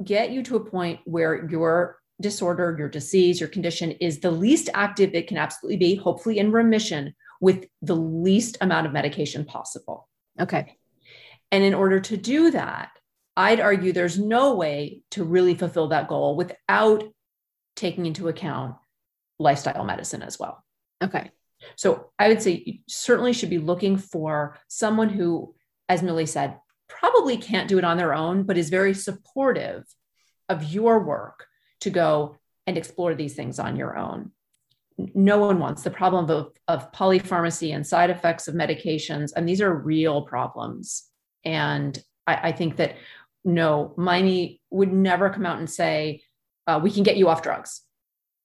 [0.03, 4.69] get you to a point where your disorder, your disease, your condition is the least
[4.73, 10.07] active it can absolutely be, hopefully in remission with the least amount of medication possible.
[10.39, 10.77] Okay.
[11.51, 12.91] And in order to do that,
[13.35, 17.03] I'd argue there's no way to really fulfill that goal without
[17.75, 18.75] taking into account
[19.39, 20.63] lifestyle medicine as well.
[21.03, 21.31] Okay.
[21.75, 25.55] So I would say you certainly should be looking for someone who,
[25.89, 29.83] as Millie said, probably can't do it on their own, but is very supportive
[30.49, 31.47] of your work
[31.81, 34.31] to go and explore these things on your own.
[34.97, 39.31] No one wants the problem of, of polypharmacy and side effects of medications.
[39.35, 41.03] And these are real problems.
[41.43, 42.95] And I, I think that
[43.43, 46.21] no, Mymee would never come out and say,
[46.67, 47.81] uh, we can get you off drugs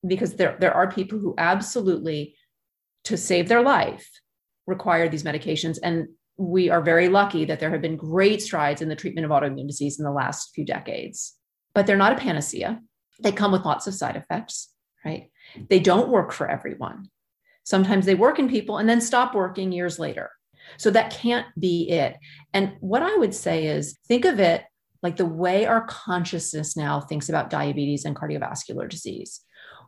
[0.07, 2.35] because there, there are people who absolutely,
[3.05, 4.09] to save their life,
[4.67, 5.79] require these medications.
[5.83, 9.33] And we are very lucky that there have been great strides in the treatment of
[9.33, 11.35] autoimmune disease in the last few decades,
[11.75, 12.81] but they're not a panacea.
[13.21, 14.73] They come with lots of side effects,
[15.05, 15.31] right?
[15.69, 17.11] They don't work for everyone.
[17.65, 20.31] Sometimes they work in people and then stop working years later.
[20.77, 22.17] So that can't be it.
[22.55, 24.63] And what I would say is think of it
[25.03, 29.41] like the way our consciousness now thinks about diabetes and cardiovascular disease.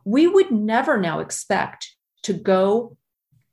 [0.05, 2.97] We would never now expect to go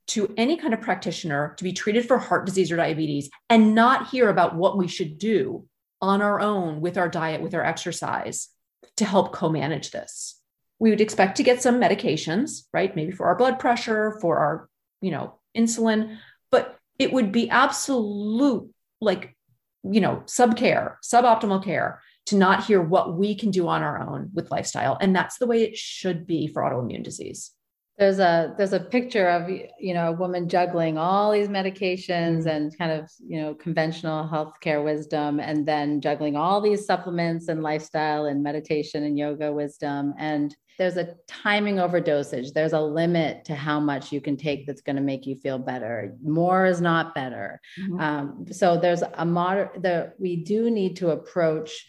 [0.08, 4.08] to any kind of practitioner to be treated for heart disease or diabetes and not
[4.08, 5.66] hear about what we should do
[6.00, 8.48] on our own with our diet, with our exercise
[8.96, 10.40] to help co manage this.
[10.78, 12.94] We would expect to get some medications, right?
[12.94, 14.68] Maybe for our blood pressure, for our,
[15.00, 16.18] you know, insulin,
[16.50, 19.36] but it would be absolute like
[19.84, 24.00] you know sub care suboptimal care to not hear what we can do on our
[24.00, 27.52] own with lifestyle and that's the way it should be for autoimmune disease
[27.98, 32.48] there's a there's a picture of you know a woman juggling all these medications mm-hmm.
[32.48, 37.62] and kind of you know conventional healthcare wisdom and then juggling all these supplements and
[37.62, 42.52] lifestyle and meditation and yoga wisdom and there's a timing over dosage.
[42.52, 45.58] There's a limit to how much you can take that's going to make you feel
[45.58, 46.14] better.
[46.22, 47.61] More is not better.
[47.80, 48.00] Mm-hmm.
[48.00, 51.84] Um, so there's a moder the we do need to approach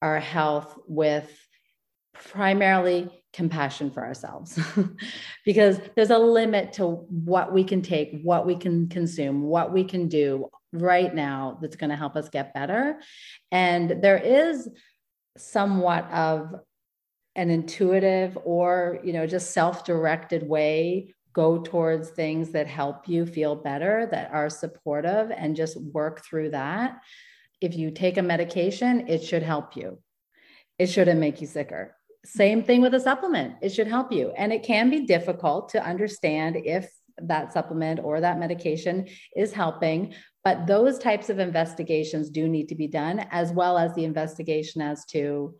[0.00, 1.30] our health with
[2.14, 4.58] primarily compassion for ourselves.
[5.44, 9.84] Because there's a limit to what we can take, what we can consume, what we
[9.84, 13.00] can do right now that's going to help us get better.
[13.50, 14.68] And there is
[15.36, 16.54] somewhat of
[17.36, 23.54] an intuitive or you know just self-directed way go towards things that help you feel
[23.54, 27.00] better that are supportive and just work through that.
[27.60, 30.00] If you take a medication it should help you.
[30.78, 33.54] It shouldn't make you sicker same thing with a supplement.
[33.62, 34.32] It should help you.
[34.36, 36.90] And it can be difficult to understand if
[37.22, 39.06] that supplement or that medication
[39.36, 43.94] is helping but those types of investigations do need to be done as well as
[43.94, 45.54] the investigation as to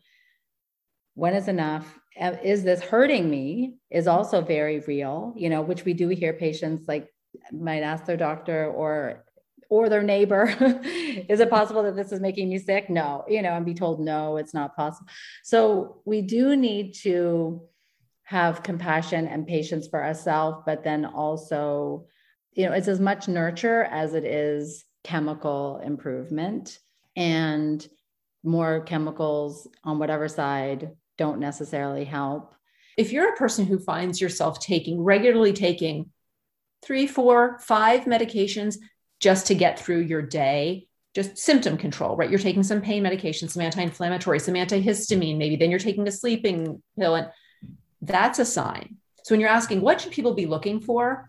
[1.15, 5.85] when is enough uh, is this hurting me is also very real you know which
[5.85, 7.09] we do hear patients like
[7.53, 9.25] might ask their doctor or
[9.71, 10.49] or their neighbor.
[11.29, 12.91] Is it possible that this is making me sick?
[12.91, 15.09] No you know and be told no it's not possible.
[15.43, 17.63] So we do need to
[18.25, 22.07] have compassion and patience for ourselves but then also
[22.53, 26.79] you know it's as much nurture as it is chemical improvement.
[27.17, 27.87] And
[28.43, 32.55] more chemicals on whatever side don't necessarily help.
[32.97, 36.11] If you're a person who finds yourself taking regularly taking
[36.83, 38.77] three, four, five medications
[39.21, 42.31] just to get through your day, just symptom control, right?
[42.31, 46.83] You're taking some pain medication, some anti-inflammatory, some antihistamine, maybe then you're taking a sleeping
[46.99, 47.29] pill, and
[48.01, 48.97] that's a sign.
[49.25, 51.29] So when you're asking what should people be looking for,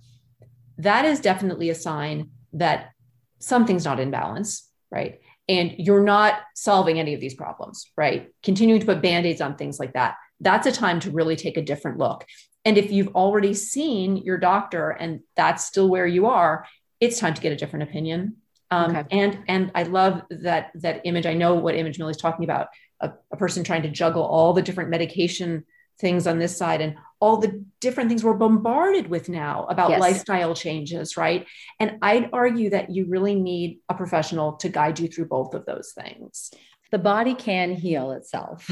[0.78, 2.92] that is definitely a sign that
[3.40, 5.20] something's not in balance, right?
[5.50, 8.30] And you're not solving any of these problems, right?
[8.44, 10.16] Continuing to put band-aids on things like that.
[10.40, 12.26] That's a time to really take a different look.
[12.64, 16.66] And if you've already seen your doctor and that's still where you are,
[17.02, 18.38] it's time to get a different opinion
[18.72, 19.06] um, okay.
[19.12, 21.26] And and I love that that image.
[21.26, 22.70] I know what image Millie's talking about.
[23.02, 25.66] A, a, person trying to juggle all the different medication
[26.00, 30.00] things on this side and all the different things we're bombarded with now about yes.
[30.00, 31.48] lifestyle changes, right?
[31.80, 35.66] And I'd argue that you really need a professional to guide you through both of
[35.66, 36.52] those things
[36.92, 38.70] the body can heal itself.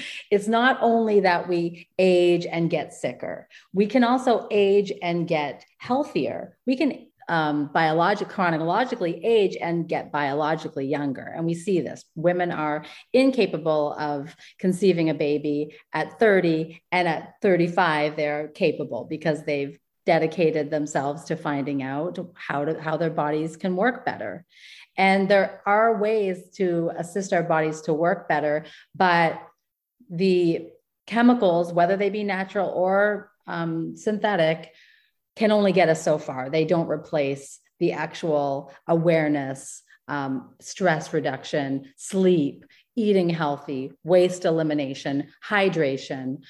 [0.30, 5.64] it's not only that we age and get sicker, we can also age and get
[5.78, 6.58] healthier.
[6.66, 11.22] We can um, biologic chronologically age and get biologically younger.
[11.22, 12.04] And we see this.
[12.16, 19.44] Women are incapable of conceiving a baby at 30, and at 35, they're capable because
[19.44, 24.44] they've dedicated themselves to finding out how to how their bodies can work better.
[24.96, 28.64] And there are ways to assist our bodies to work better,
[28.94, 29.40] but
[30.10, 30.70] the
[31.06, 34.72] chemicals, whether they be natural or um, synthetic,
[35.36, 36.50] can only get us so far.
[36.50, 42.64] They don't replace the actual awareness, um, stress reduction, sleep,
[42.96, 46.42] eating healthy, waste elimination, hydration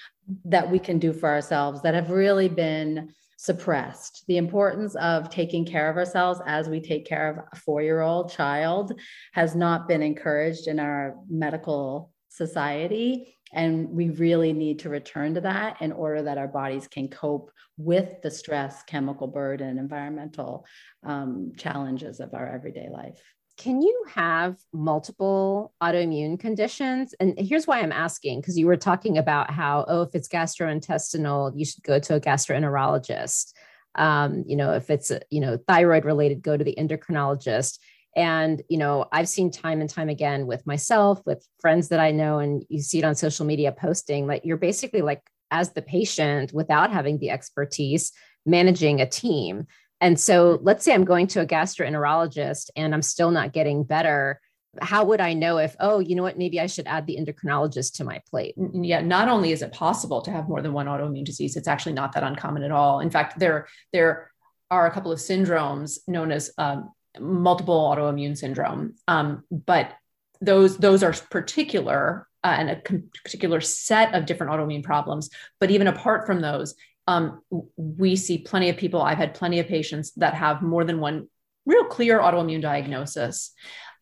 [0.45, 4.25] that we can do for ourselves that have really been suppressed.
[4.29, 8.01] The importance of taking care of ourselves as we take care of a four year
[8.01, 8.93] old child
[9.33, 13.37] has not been encouraged in our medical society.
[13.53, 17.51] And we really need to return to that in order that our bodies can cope
[17.77, 20.67] with the stress, chemical burden, environmental
[21.05, 23.21] um, challenges of our everyday life.
[23.57, 27.15] Can you have multiple autoimmune conditions?
[27.21, 31.53] And here's why I'm asking because you were talking about how, oh, if it's gastrointestinal,
[31.55, 33.53] you should go to a gastroenterologist.
[33.97, 37.79] Um, you know, if it's, you know, thyroid related, go to the endocrinologist
[38.17, 42.11] and, you know, I've seen time and time again with myself, with friends that I
[42.11, 45.83] know, and you see it on social media posting like you're basically like, as the
[45.83, 48.13] patient, without having the expertise,
[48.47, 49.67] managing a team.
[50.01, 54.41] And so let's say I'm going to a gastroenterologist and I'm still not getting better.
[54.81, 57.95] How would I know if, oh, you know what, maybe I should add the endocrinologist
[57.97, 58.55] to my plate?
[58.73, 61.95] Yeah, not only is it possible to have more than one autoimmune disease, it's actually
[61.95, 63.01] not that uncommon at all.
[63.01, 64.31] In fact, there, there
[64.71, 68.95] are a couple of syndromes known as um, multiple autoimmune syndrome.
[69.09, 69.93] Um, but
[70.41, 72.77] those those are particular uh, and a
[73.23, 75.31] particular set of different autoimmune problems.
[75.59, 76.75] But even apart from those,
[77.07, 77.43] um,
[77.77, 79.03] we see plenty of people.
[79.03, 81.29] I've had plenty of patients that have more than one
[81.67, 83.53] real clear autoimmune diagnosis.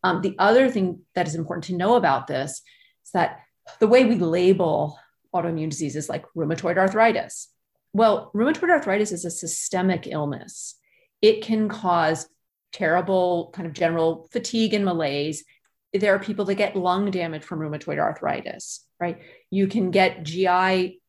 [0.04, 2.62] Um, the other thing that is important to know about this
[3.04, 3.40] is that
[3.80, 4.98] the way we label
[5.34, 7.48] autoimmune diseases like rheumatoid arthritis.
[7.92, 10.76] Well, rheumatoid arthritis is a systemic illness.
[11.20, 12.28] It can cause
[12.72, 15.44] terrible kind of general fatigue and malaise.
[15.92, 19.18] There are people that get lung damage from rheumatoid arthritis, right?
[19.50, 21.00] You can get GI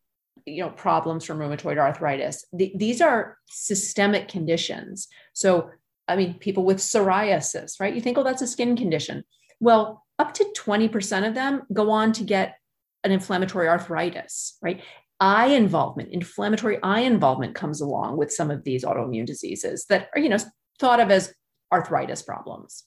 [0.45, 5.69] you know problems from rheumatoid arthritis the, these are systemic conditions so
[6.07, 9.23] i mean people with psoriasis right you think oh that's a skin condition
[9.59, 12.55] well up to 20% of them go on to get
[13.03, 14.81] an inflammatory arthritis right
[15.19, 20.21] eye involvement inflammatory eye involvement comes along with some of these autoimmune diseases that are
[20.21, 20.37] you know
[20.79, 21.33] thought of as
[21.71, 22.83] arthritis problems.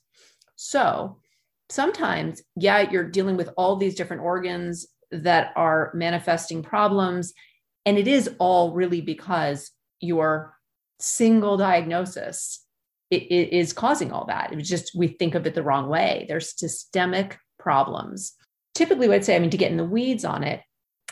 [0.57, 1.18] So
[1.71, 7.33] sometimes, yeah, you're dealing with all these different organs that are manifesting problems.
[7.85, 10.57] And it is all really because your
[10.99, 12.62] single diagnosis
[13.12, 14.53] it, it is causing all that.
[14.53, 16.25] It's just we think of it the wrong way.
[16.29, 18.33] There's systemic problems.
[18.75, 20.62] Typically, what I'd say, I mean, to get in the weeds on it,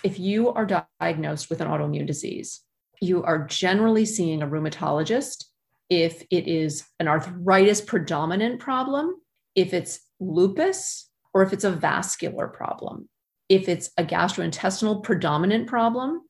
[0.02, 0.66] if you are
[0.98, 2.62] diagnosed with an autoimmune disease,
[3.02, 5.44] you are generally seeing a rheumatologist
[5.90, 9.16] if it is an arthritis predominant problem,
[9.55, 13.09] if it's lupus, or if it's a vascular problem.
[13.49, 16.22] If it's a gastrointestinal predominant problem,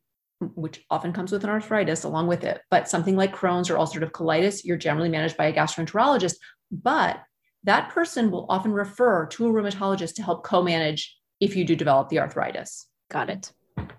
[0.54, 4.12] which often comes with an arthritis along with it, but something like Crohn's or ulcerative
[4.12, 6.36] colitis, you're generally managed by a gastroenterologist.
[6.72, 7.20] But
[7.64, 11.76] that person will often refer to a rheumatologist to help co manage if you do
[11.76, 12.86] develop the arthritis.
[13.11, 13.52] Got it.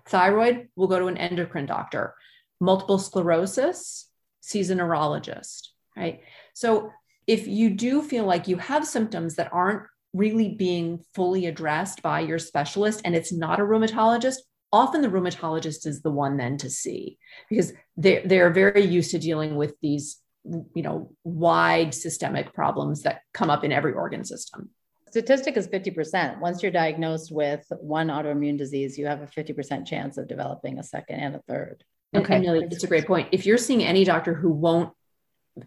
[0.06, 2.14] Thyroid will go to an endocrine doctor.
[2.60, 4.08] Multiple sclerosis,
[4.42, 6.20] sees a neurologist, right?
[6.52, 6.90] So
[7.26, 12.20] if you do feel like you have symptoms that aren't really being fully addressed by
[12.20, 14.36] your specialist and it's not a rheumatologist,
[14.72, 17.18] often the rheumatologist is the one then to see
[17.48, 20.18] because they're, they're very used to dealing with these
[20.74, 24.70] you know wide systemic problems that come up in every organ system.
[25.08, 30.18] Statistic is 50% once you're diagnosed with one autoimmune disease you have a 50% chance
[30.18, 31.84] of developing a second and a third
[32.14, 32.42] okay.
[32.70, 33.28] it's a great point.
[33.32, 34.92] If you're seeing any doctor who won't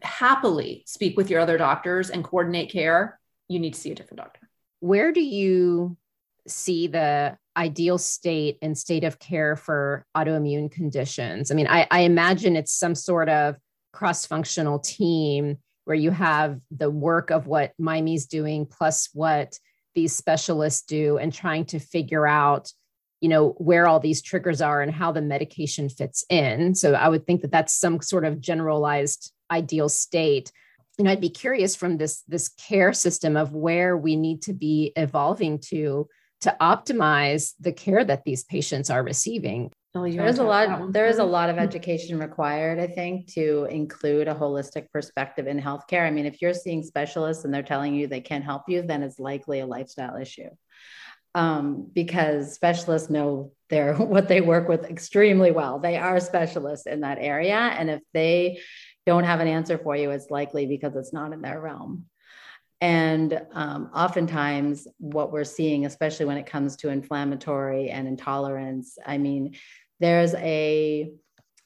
[0.02, 4.20] happily speak with your other doctors and coordinate care you need to see a different
[4.20, 4.50] doctor.
[4.80, 5.98] Where do you
[6.48, 11.52] see the ideal state and state of care for autoimmune conditions?
[11.52, 13.56] I mean, I, I imagine it's some sort of
[13.94, 19.58] cross functional team where you have the work of what Mymee's doing plus what
[19.94, 22.72] these specialists do and trying to figure out
[23.26, 27.10] you know where all these triggers are and how the medication fits in so i
[27.10, 30.52] would think that that's some sort of generalized ideal state
[31.00, 34.54] you know i'd be curious from this this care system of where we need to
[34.54, 36.08] be evolving to
[36.42, 39.72] to optimize the care that these patients are receiving.
[39.96, 44.36] There's a lot there is a lot of education required I think to include a
[44.36, 46.06] holistic perspective in healthcare.
[46.06, 49.02] I mean if you're seeing specialists and they're telling you they can't help you then
[49.02, 50.50] it's likely a lifestyle issue.
[51.36, 55.80] Um, because specialists know their what they work with extremely well.
[55.80, 58.62] They are specialists in that area and if they
[59.06, 62.06] don't have an answer for you it's likely because it's not in their realm.
[62.82, 69.18] And um, oftentimes, what we're seeing, especially when it comes to inflammatory and intolerance, I
[69.18, 69.56] mean,
[70.00, 71.12] there's a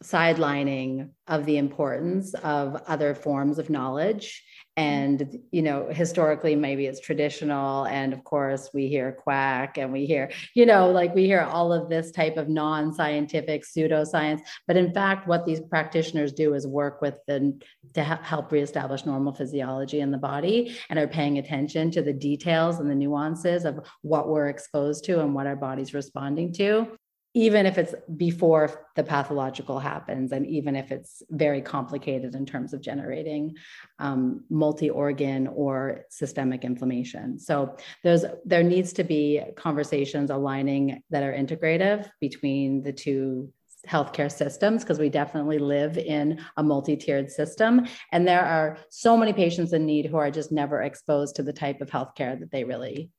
[0.03, 4.43] sidelining of the importance of other forms of knowledge
[4.79, 10.05] and you know historically maybe it's traditional and of course we hear quack and we
[10.05, 14.39] hear you know like we hear all of this type of non-scientific pseudoscience.
[14.67, 17.59] But in fact what these practitioners do is work with the
[17.93, 22.79] to help reestablish normal physiology in the body and are paying attention to the details
[22.79, 26.87] and the nuances of what we're exposed to and what our body's responding to
[27.35, 32.73] even if it's before the pathological happens and even if it's very complicated in terms
[32.73, 33.55] of generating
[33.99, 37.37] um, multi-organ or systemic inflammation.
[37.37, 43.53] So there's there needs to be conversations aligning that are integrative between the two
[43.87, 47.87] healthcare systems because we definitely live in a multi-tiered system.
[48.11, 51.53] And there are so many patients in need who are just never exposed to the
[51.53, 53.11] type of healthcare that they really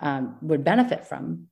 [0.00, 1.46] um, would benefit from.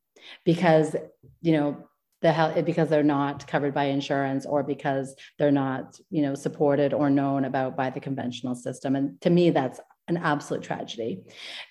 [0.45, 0.95] Because
[1.41, 1.89] you know
[2.23, 6.95] the health because they're not covered by insurance or because they're not you know supported
[6.95, 8.97] or known about by the conventional system.
[8.97, 11.23] And to me that's an absolute tragedy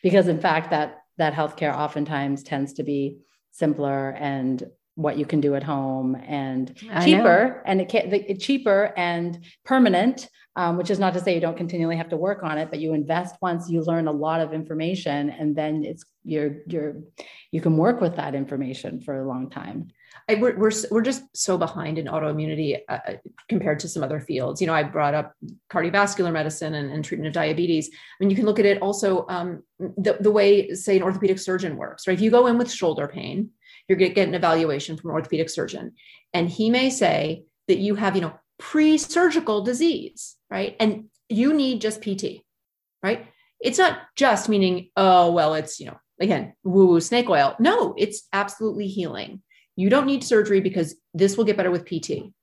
[0.03, 3.17] because in fact that that healthcare oftentimes tends to be
[3.51, 4.63] simpler and
[4.95, 10.29] what you can do at home and cheaper and it can the, cheaper and permanent
[10.57, 12.79] um, which is not to say you don't continually have to work on it but
[12.79, 16.95] you invest once you learn a lot of information and then it's you're you're
[17.51, 19.87] you can work with that information for a long time
[20.29, 23.13] I, we're, we're, we're just so behind in autoimmunity uh, uh,
[23.49, 24.61] compared to some other fields.
[24.61, 25.33] You know, I brought up
[25.69, 27.89] cardiovascular medicine and, and treatment of diabetes.
[27.91, 31.39] I mean, you can look at it also um, the, the way, say, an orthopedic
[31.39, 32.13] surgeon works, right?
[32.13, 33.49] If you go in with shoulder pain,
[33.87, 35.93] you're going to get an evaluation from an orthopedic surgeon.
[36.33, 40.75] And he may say that you have, you know, pre surgical disease, right?
[40.79, 42.43] And you need just PT,
[43.03, 43.27] right?
[43.59, 47.55] It's not just meaning, oh, well, it's, you know, again, woo woo snake oil.
[47.59, 49.41] No, it's absolutely healing
[49.75, 52.33] you don't need surgery because this will get better with pt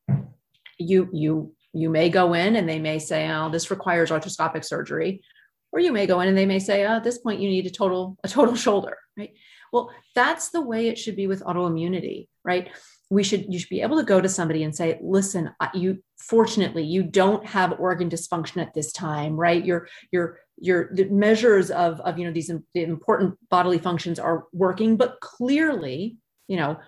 [0.78, 5.22] you you you may go in and they may say oh this requires arthroscopic surgery.
[5.70, 7.66] Or you may go in and they may say oh, at this point you need
[7.66, 9.34] a total a total shoulder right?
[9.72, 12.70] Well that's the way it should be with autoimmunity right?
[13.10, 16.84] We should you should be able to go to somebody and say listen you fortunately
[16.84, 19.64] you don't have organ dysfunction at this time right?
[19.64, 24.96] Your your your the measures of of you know these important bodily functions are working
[24.96, 26.16] but clearly
[26.48, 26.78] you know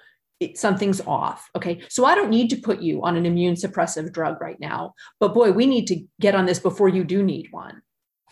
[0.41, 1.49] it, something's off.
[1.55, 1.83] Okay.
[1.89, 5.35] So I don't need to put you on an immune suppressive drug right now, but
[5.35, 7.83] boy, we need to get on this before you do need one.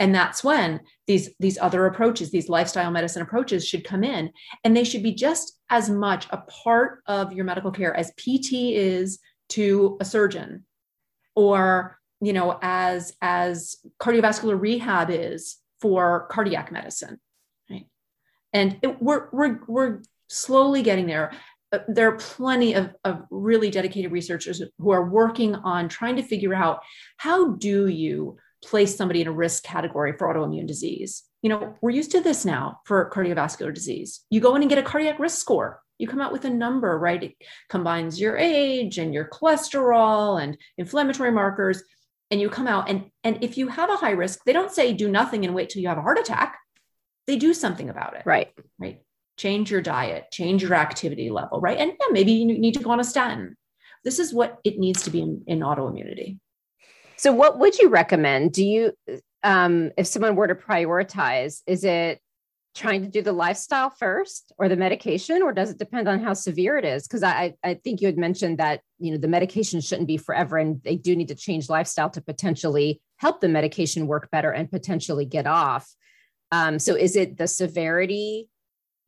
[0.01, 4.31] And that's when these, these other approaches, these lifestyle medicine approaches should come in
[4.65, 8.53] and they should be just as much a part of your medical care as PT
[8.73, 9.19] is
[9.51, 10.65] to a surgeon
[11.35, 17.19] or, you know, as, as cardiovascular rehab is for cardiac medicine.
[17.69, 17.87] Right.
[18.53, 21.33] And it, we're, we're, we're slowly getting there.
[21.73, 26.23] Uh, there are plenty of, of really dedicated researchers who are working on trying to
[26.23, 26.81] figure out
[27.19, 31.25] how do you place somebody in a risk category for autoimmune disease?
[31.43, 34.25] You know we're used to this now for cardiovascular disease.
[34.31, 35.81] You go in and get a cardiac risk score.
[35.99, 37.23] You come out with a number right?
[37.23, 37.35] It
[37.69, 41.83] combines your age and your cholesterol and inflammatory markers
[42.31, 44.93] and you come out and and if you have a high risk they don't say
[44.93, 46.59] do nothing and wait till you have a heart attack.
[47.27, 48.23] They do something about it.
[48.25, 48.53] Right.
[48.79, 49.03] Right
[49.39, 51.78] change your diet, change your activity level, right?
[51.78, 53.57] And yeah, maybe you need to go on a statin.
[54.05, 56.39] This is what it needs to be in, in autoimmunity.
[57.16, 58.53] So, what would you recommend?
[58.53, 58.93] Do you,
[59.43, 62.20] um, if someone were to prioritize, is it
[62.74, 66.32] trying to do the lifestyle first or the medication, or does it depend on how
[66.32, 67.09] severe it is?
[67.09, 70.59] Because I, I think you had mentioned that you know the medication shouldn't be forever,
[70.59, 74.70] and they do need to change lifestyle to potentially help the medication work better and
[74.70, 75.93] potentially get off.
[76.53, 78.49] Um, so, is it the severity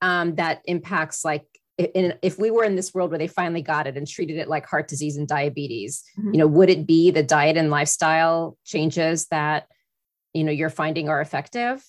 [0.02, 1.44] um, that impacts like
[1.78, 4.48] in, if we were in this world where they finally got it and treated it
[4.48, 6.32] like heart disease and diabetes mm-hmm.
[6.34, 9.66] you know would it be the diet and lifestyle changes that
[10.34, 11.84] you know you're finding are effective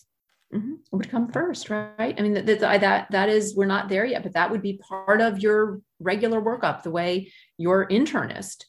[0.53, 0.73] mm-hmm.
[0.91, 4.33] would come first right i mean that, that that is we're not there yet but
[4.33, 8.65] that would be part of your regular workup the way your internist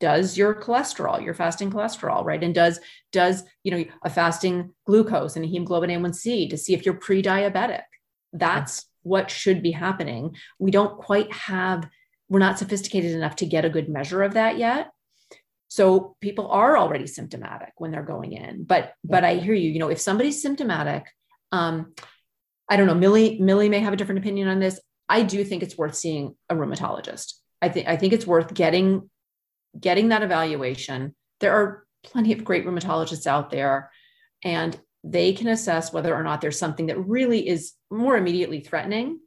[0.00, 2.78] does your cholesterol your fasting cholesterol right and does
[3.12, 7.82] does you know a fasting glucose and a hemoglobin a1c to see if you're pre-diabetic
[8.32, 10.36] that's what should be happening.
[10.58, 11.88] We don't quite have,
[12.28, 14.90] we're not sophisticated enough to get a good measure of that yet.
[15.68, 18.64] So people are already symptomatic when they're going in.
[18.64, 21.04] But but I hear you, you know, if somebody's symptomatic,
[21.52, 21.92] um,
[22.68, 24.80] I don't know, Millie, Millie may have a different opinion on this.
[25.08, 27.34] I do think it's worth seeing a rheumatologist.
[27.60, 29.10] I think I think it's worth getting
[29.78, 31.14] getting that evaluation.
[31.40, 33.90] There are plenty of great rheumatologists out there.
[34.42, 39.20] And they can assess whether or not there's something that really is more immediately threatening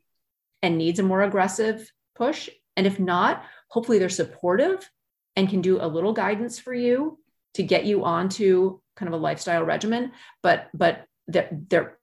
[0.61, 2.49] and needs a more aggressive push.
[2.78, 4.89] And if not, hopefully they're supportive
[5.36, 7.17] and can do a little guidance for you
[7.53, 10.11] to get you onto kind of a lifestyle regimen.
[10.43, 11.97] But but they're they're,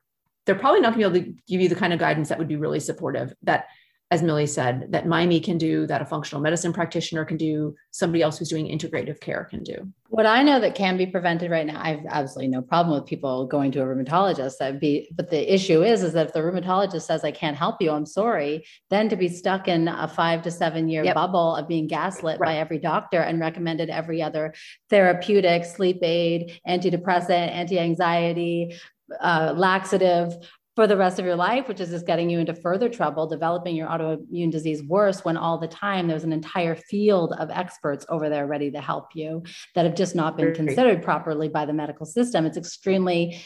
[0.46, 2.38] they're probably not going to be able to give you the kind of guidance that
[2.38, 3.66] would be really supportive that
[4.10, 8.22] as Millie said, that Mymee can do, that a functional medicine practitioner can do, somebody
[8.22, 9.86] else who's doing integrative care can do.
[10.08, 13.06] What I know that can be prevented right now, I have absolutely no problem with
[13.06, 14.56] people going to a rheumatologist.
[14.58, 17.82] That'd be, but the issue is, is that if the rheumatologist says I can't help
[17.82, 21.14] you, I'm sorry, then to be stuck in a five to seven year yep.
[21.14, 22.48] bubble of being gaslit right.
[22.48, 24.54] by every doctor and recommended every other
[24.88, 28.74] therapeutic, sleep aid, antidepressant, anti-anxiety,
[29.20, 30.34] uh, laxative
[30.78, 33.74] for the rest of your life, which is just getting you into further trouble, developing
[33.74, 38.28] your autoimmune disease worse when all the time there's an entire field of experts over
[38.28, 39.42] there ready to help you
[39.74, 42.46] that have just not been considered properly by the medical system.
[42.46, 43.40] It's extremely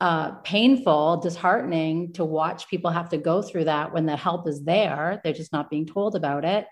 [0.00, 4.62] uh, painful, disheartening to watch people have to go through that when the help is
[4.62, 5.20] there.
[5.24, 6.68] They're just not being told about it.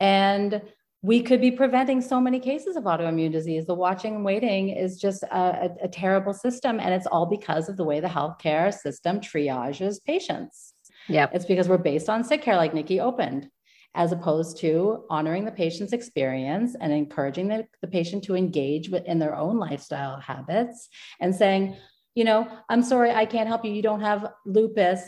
[0.00, 0.62] And
[1.06, 3.64] we could be preventing so many cases of autoimmune disease.
[3.64, 6.80] The watching and waiting is just a, a, a, terrible system.
[6.80, 10.74] And it's all because of the way the healthcare system triages patients.
[11.06, 11.28] Yeah.
[11.32, 13.48] It's because we're based on sick care, like Nikki opened,
[13.94, 19.04] as opposed to honoring the patient's experience and encouraging the, the patient to engage with,
[19.04, 20.88] in their own lifestyle habits
[21.20, 21.76] and saying,
[22.16, 23.70] you know, I'm sorry, I can't help you.
[23.70, 25.02] You don't have lupus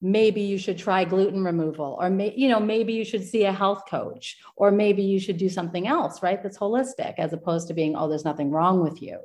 [0.00, 3.52] maybe you should try gluten removal or may, you know maybe you should see a
[3.52, 7.74] health coach or maybe you should do something else right that's holistic as opposed to
[7.74, 9.18] being oh there's nothing wrong with you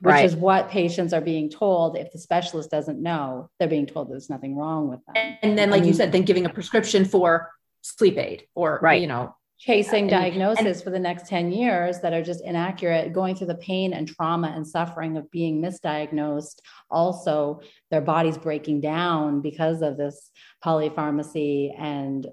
[0.00, 0.24] which right.
[0.26, 4.28] is what patients are being told if the specialist doesn't know they're being told there's
[4.28, 7.06] nothing wrong with them and then like I mean, you said then giving a prescription
[7.06, 7.50] for
[7.80, 9.00] sleep aid or right.
[9.00, 13.34] you know chasing diagnosis and, for the next 10 years that are just inaccurate, going
[13.34, 16.60] through the pain and trauma and suffering of being misdiagnosed.
[16.90, 20.30] Also, their bodies breaking down because of this
[20.64, 22.26] polypharmacy and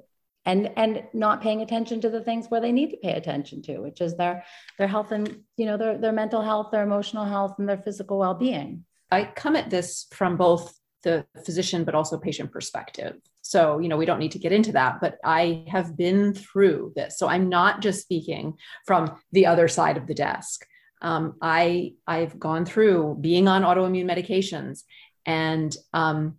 [0.48, 3.80] and and not paying attention to the things where they need to pay attention to,
[3.80, 4.44] which is their
[4.78, 8.20] their health and you know their their mental health, their emotional health, and their physical
[8.20, 8.86] well-being.
[9.12, 13.16] I come at this from both the physician but also patient perspective.
[13.48, 16.94] So, you know, we don't need to get into that, but I have been through
[16.96, 17.20] this.
[17.20, 18.56] So I'm not just speaking
[18.88, 20.66] from the other side of the desk.
[21.00, 24.82] Um, I I've gone through being on autoimmune medications
[25.28, 26.38] and um,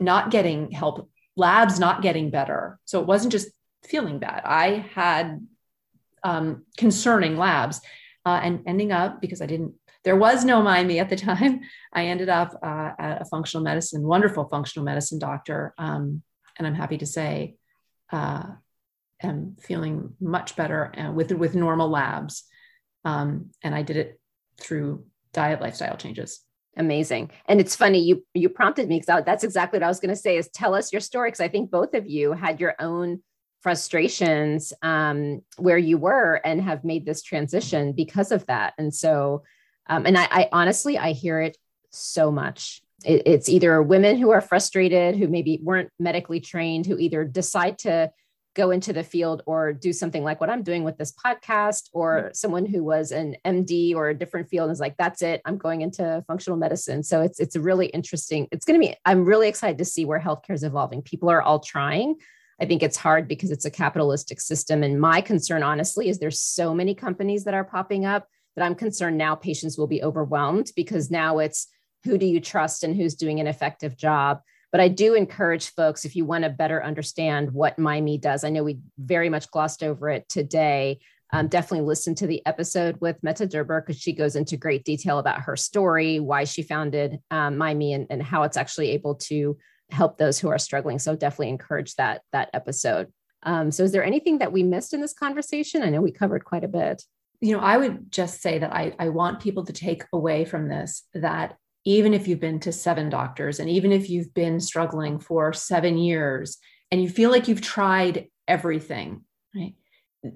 [0.00, 2.80] not getting help, labs not getting better.
[2.86, 3.50] So it wasn't just
[3.84, 4.42] feeling bad.
[4.44, 5.46] I had
[6.24, 7.80] um, concerning labs
[8.26, 9.74] uh, and ending up because I didn't.
[10.02, 11.60] There was no Mymee at the time.
[11.92, 16.22] I ended up uh, at a functional medicine, wonderful functional medicine doctor um,
[16.58, 17.56] and I'm happy to say,
[18.10, 18.44] uh,
[19.22, 22.44] am feeling much better uh, with with normal labs,
[23.04, 24.20] um, and I did it
[24.60, 26.40] through diet lifestyle changes.
[26.76, 30.14] Amazing, and it's funny you you prompted me because that's exactly what I was going
[30.14, 30.36] to say.
[30.36, 33.22] Is tell us your story because I think both of you had your own
[33.60, 38.74] frustrations um, where you were and have made this transition because of that.
[38.78, 39.42] And so,
[39.88, 41.56] um, and I, I honestly I hear it
[41.90, 46.98] so much it, it's either women who are frustrated, who maybe weren't medically trained, who
[46.98, 48.10] either decide to
[48.54, 52.16] go into the field or do something like what I'm doing with this podcast, or
[52.16, 52.28] mm-hmm.
[52.32, 55.82] someone who was an MD or a different field is like, that's it, I'm going
[55.82, 57.02] into functional medicine.
[57.04, 58.48] So it's it's really interesting.
[58.50, 58.94] It's going to be.
[59.04, 61.02] I'm really excited to see where healthcare is evolving.
[61.02, 62.16] People are all trying.
[62.60, 64.82] I think it's hard because it's a capitalistic system.
[64.82, 68.26] And my concern, honestly, is there's so many companies that are popping up
[68.56, 71.68] that I'm concerned now patients will be overwhelmed because now it's
[72.08, 74.40] who do you trust and who's doing an effective job.
[74.72, 78.44] But I do encourage folks if you want to better understand what Mymee does.
[78.44, 81.00] I know we very much glossed over it today.
[81.32, 85.18] Um, definitely listen to the episode with Mette Dyhrberg because she goes into great detail
[85.18, 89.58] about her story, why she founded um, and, and how it's actually able to
[89.90, 90.98] help those who are struggling.
[90.98, 93.12] So definitely encourage that that episode.
[93.42, 95.82] Um, so is there anything that we missed in this conversation?
[95.82, 97.02] I know we covered quite a bit.
[97.40, 100.68] You know, I would just say that I, I want people to take away from
[100.68, 105.18] this that even if you've been to seven doctors and even if you've been struggling
[105.18, 106.58] for seven years
[106.90, 109.22] and you feel like you've tried everything,
[109.54, 109.74] right?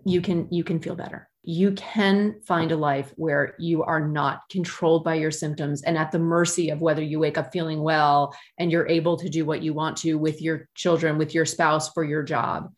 [0.04, 1.28] You can you can feel better.
[1.42, 6.12] You can find a life where you are not controlled by your symptoms and at
[6.12, 9.62] the mercy of whether you wake up feeling well and you're able to do what
[9.62, 12.72] you want to with your children, with your spouse for your job.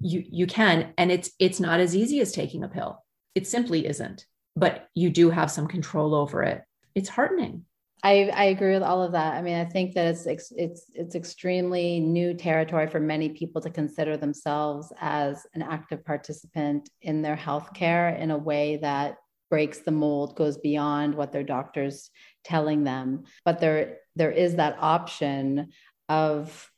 [0.00, 3.04] You you can and it's it's not as easy as taking a pill.
[3.34, 4.26] It simply isn't.
[4.56, 6.62] But you do have some control over it.
[6.96, 7.64] It's heartening.
[8.02, 9.34] I, I agree with all of that.
[9.34, 13.70] I mean, I think that it's it's it's extremely new territory for many people to
[13.70, 19.16] consider themselves as an active participant in their healthcare in a way that
[19.50, 22.10] breaks the mold, goes beyond what their doctors
[22.44, 23.24] telling them.
[23.44, 25.70] But there there is that option
[26.08, 26.70] of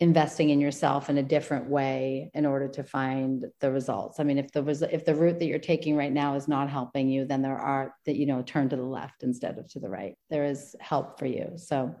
[0.00, 4.20] investing in yourself in a different way in order to find the results.
[4.20, 6.70] I mean, if the was if the route that you're taking right now is not
[6.70, 9.80] helping you, then there are that you know turn to the left instead of to
[9.80, 10.16] the right.
[10.30, 11.52] There is help for you.
[11.56, 11.96] So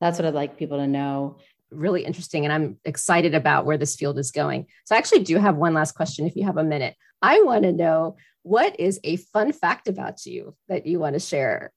[0.00, 1.38] that's what I'd like people to know.
[1.70, 4.66] Really interesting, and I'm excited about where this field is going.
[4.84, 6.94] So I actually do have one last question, if you have a minute.
[7.22, 11.20] I want to know what is a fun fact about you that you want to
[11.20, 11.72] share.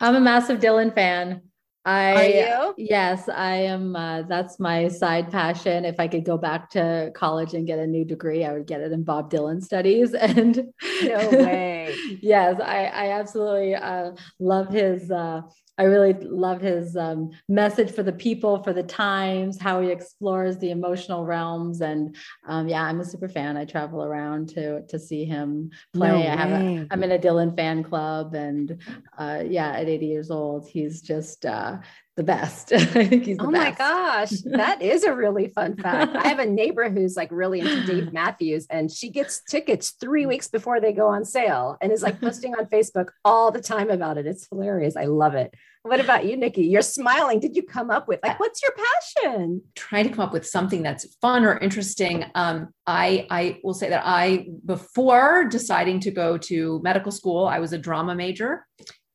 [0.00, 1.42] I'm a massive Dylan fan.
[1.84, 2.74] I Are you?
[2.76, 3.96] yes, I am.
[3.96, 5.86] Uh, that's my side passion.
[5.86, 8.82] If I could go back to college and get a new degree, I would get
[8.82, 10.14] it in Bob Dylan studies.
[10.20, 10.72] And
[11.02, 11.94] no way.
[12.20, 15.42] yes, I, I absolutely uh, love his uh,
[15.80, 20.58] I really love his um, message for the people, for the times, how he explores
[20.58, 22.14] the emotional realms, and
[22.46, 23.56] um, yeah, I'm a super fan.
[23.56, 26.10] I travel around to to see him play.
[26.10, 28.78] No I have a, I'm in a Dylan fan club, and
[29.16, 31.78] uh, yeah, at 80 years old, he's just uh,
[32.14, 32.72] the best.
[32.74, 33.64] I think he's the oh best.
[33.64, 36.14] my gosh, that is a really fun fact.
[36.14, 40.26] I have a neighbor who's like really into Dave Matthews, and she gets tickets three
[40.26, 43.88] weeks before they go on sale and is like posting on Facebook all the time
[43.88, 44.26] about it.
[44.26, 44.94] It's hilarious.
[44.94, 45.54] I love it.
[45.82, 46.64] What about you, Nikki?
[46.64, 47.40] You're smiling.
[47.40, 49.62] Did you come up with like what's your passion?
[49.74, 52.26] Trying to come up with something that's fun or interesting.
[52.34, 57.60] Um, I I will say that I before deciding to go to medical school, I
[57.60, 58.66] was a drama major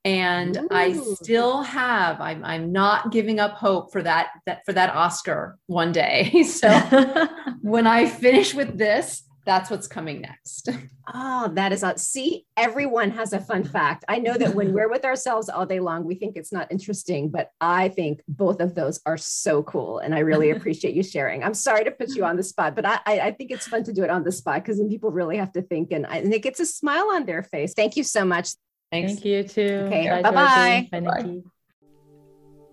[0.06, 0.68] and Ooh.
[0.72, 2.22] I still have.
[2.22, 6.44] I'm I'm not giving up hope for that that for that Oscar one day.
[6.56, 6.70] So
[7.62, 10.70] when I finish with this, that's what's coming next.
[11.14, 12.00] Oh, that is not.
[12.00, 14.04] See, everyone has a fun fact.
[14.08, 17.30] I know that when we're with ourselves all day long, we think it's not interesting,
[17.30, 20.00] but I think both of those are so cool.
[20.00, 21.44] And I really appreciate you sharing.
[21.44, 23.94] I'm sorry to put you on the spot, but I, I think it's fun to
[23.94, 26.42] do it on the spot because then people really have to think and, and it
[26.42, 27.74] gets a smile on their face.
[27.74, 28.50] Thank you so much.
[28.92, 29.14] Thanks.
[29.14, 29.84] Thank you too.
[29.88, 30.22] Okay.
[30.22, 30.90] Bye bye.
[30.92, 31.42] Bye.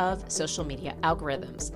[0.00, 1.72] of social media algorithms.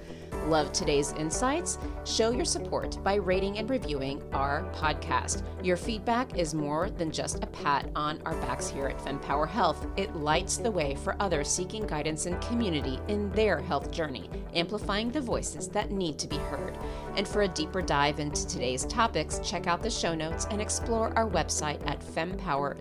[0.47, 1.79] Love today's insights?
[2.05, 5.43] Show your support by rating and reviewing our podcast.
[5.63, 9.87] Your feedback is more than just a pat on our backs here at FemPower Health.
[9.97, 15.11] It lights the way for others seeking guidance and community in their health journey, amplifying
[15.11, 16.77] the voices that need to be heard.
[17.17, 21.17] And for a deeper dive into today's topics, check out the show notes and explore
[21.17, 22.75] our website at fempower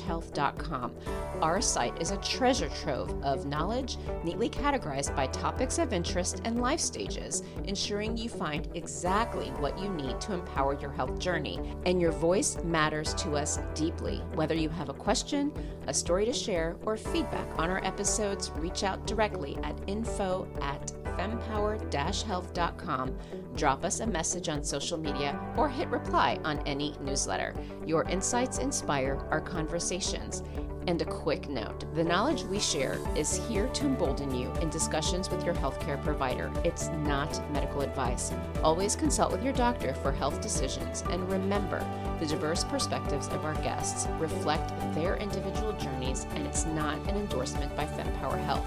[0.00, 0.94] health.com.
[1.42, 6.60] Our site is a treasure trove of knowledge, neatly categorized by topics of interest and
[6.60, 11.58] life stages, ensuring you find exactly what you need to empower your health journey.
[11.86, 14.18] And your voice matters to us deeply.
[14.34, 15.52] Whether you have a question,
[15.86, 20.92] a story to share, or feedback on our episodes, reach out directly at info at
[21.16, 23.18] fempower-health.com,
[23.54, 27.54] drop us a message on social media, or hit reply on any newsletter.
[27.86, 30.42] Your insights inspire our conversations.
[30.86, 35.30] And a quick note the knowledge we share is here to embolden you in discussions
[35.30, 36.50] with your healthcare provider.
[36.64, 38.32] It's not medical advice.
[38.62, 41.02] Always consult with your doctor for health decisions.
[41.10, 41.86] And remember,
[42.18, 47.76] the diverse perspectives of our guests reflect their individual journeys, and it's not an endorsement
[47.76, 48.66] by FemPower Health.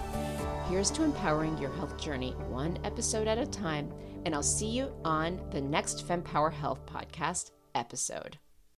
[0.70, 3.92] Here's to empowering your health journey one episode at a time,
[4.26, 8.38] and I'll see you on the next FemPower Health podcast episode.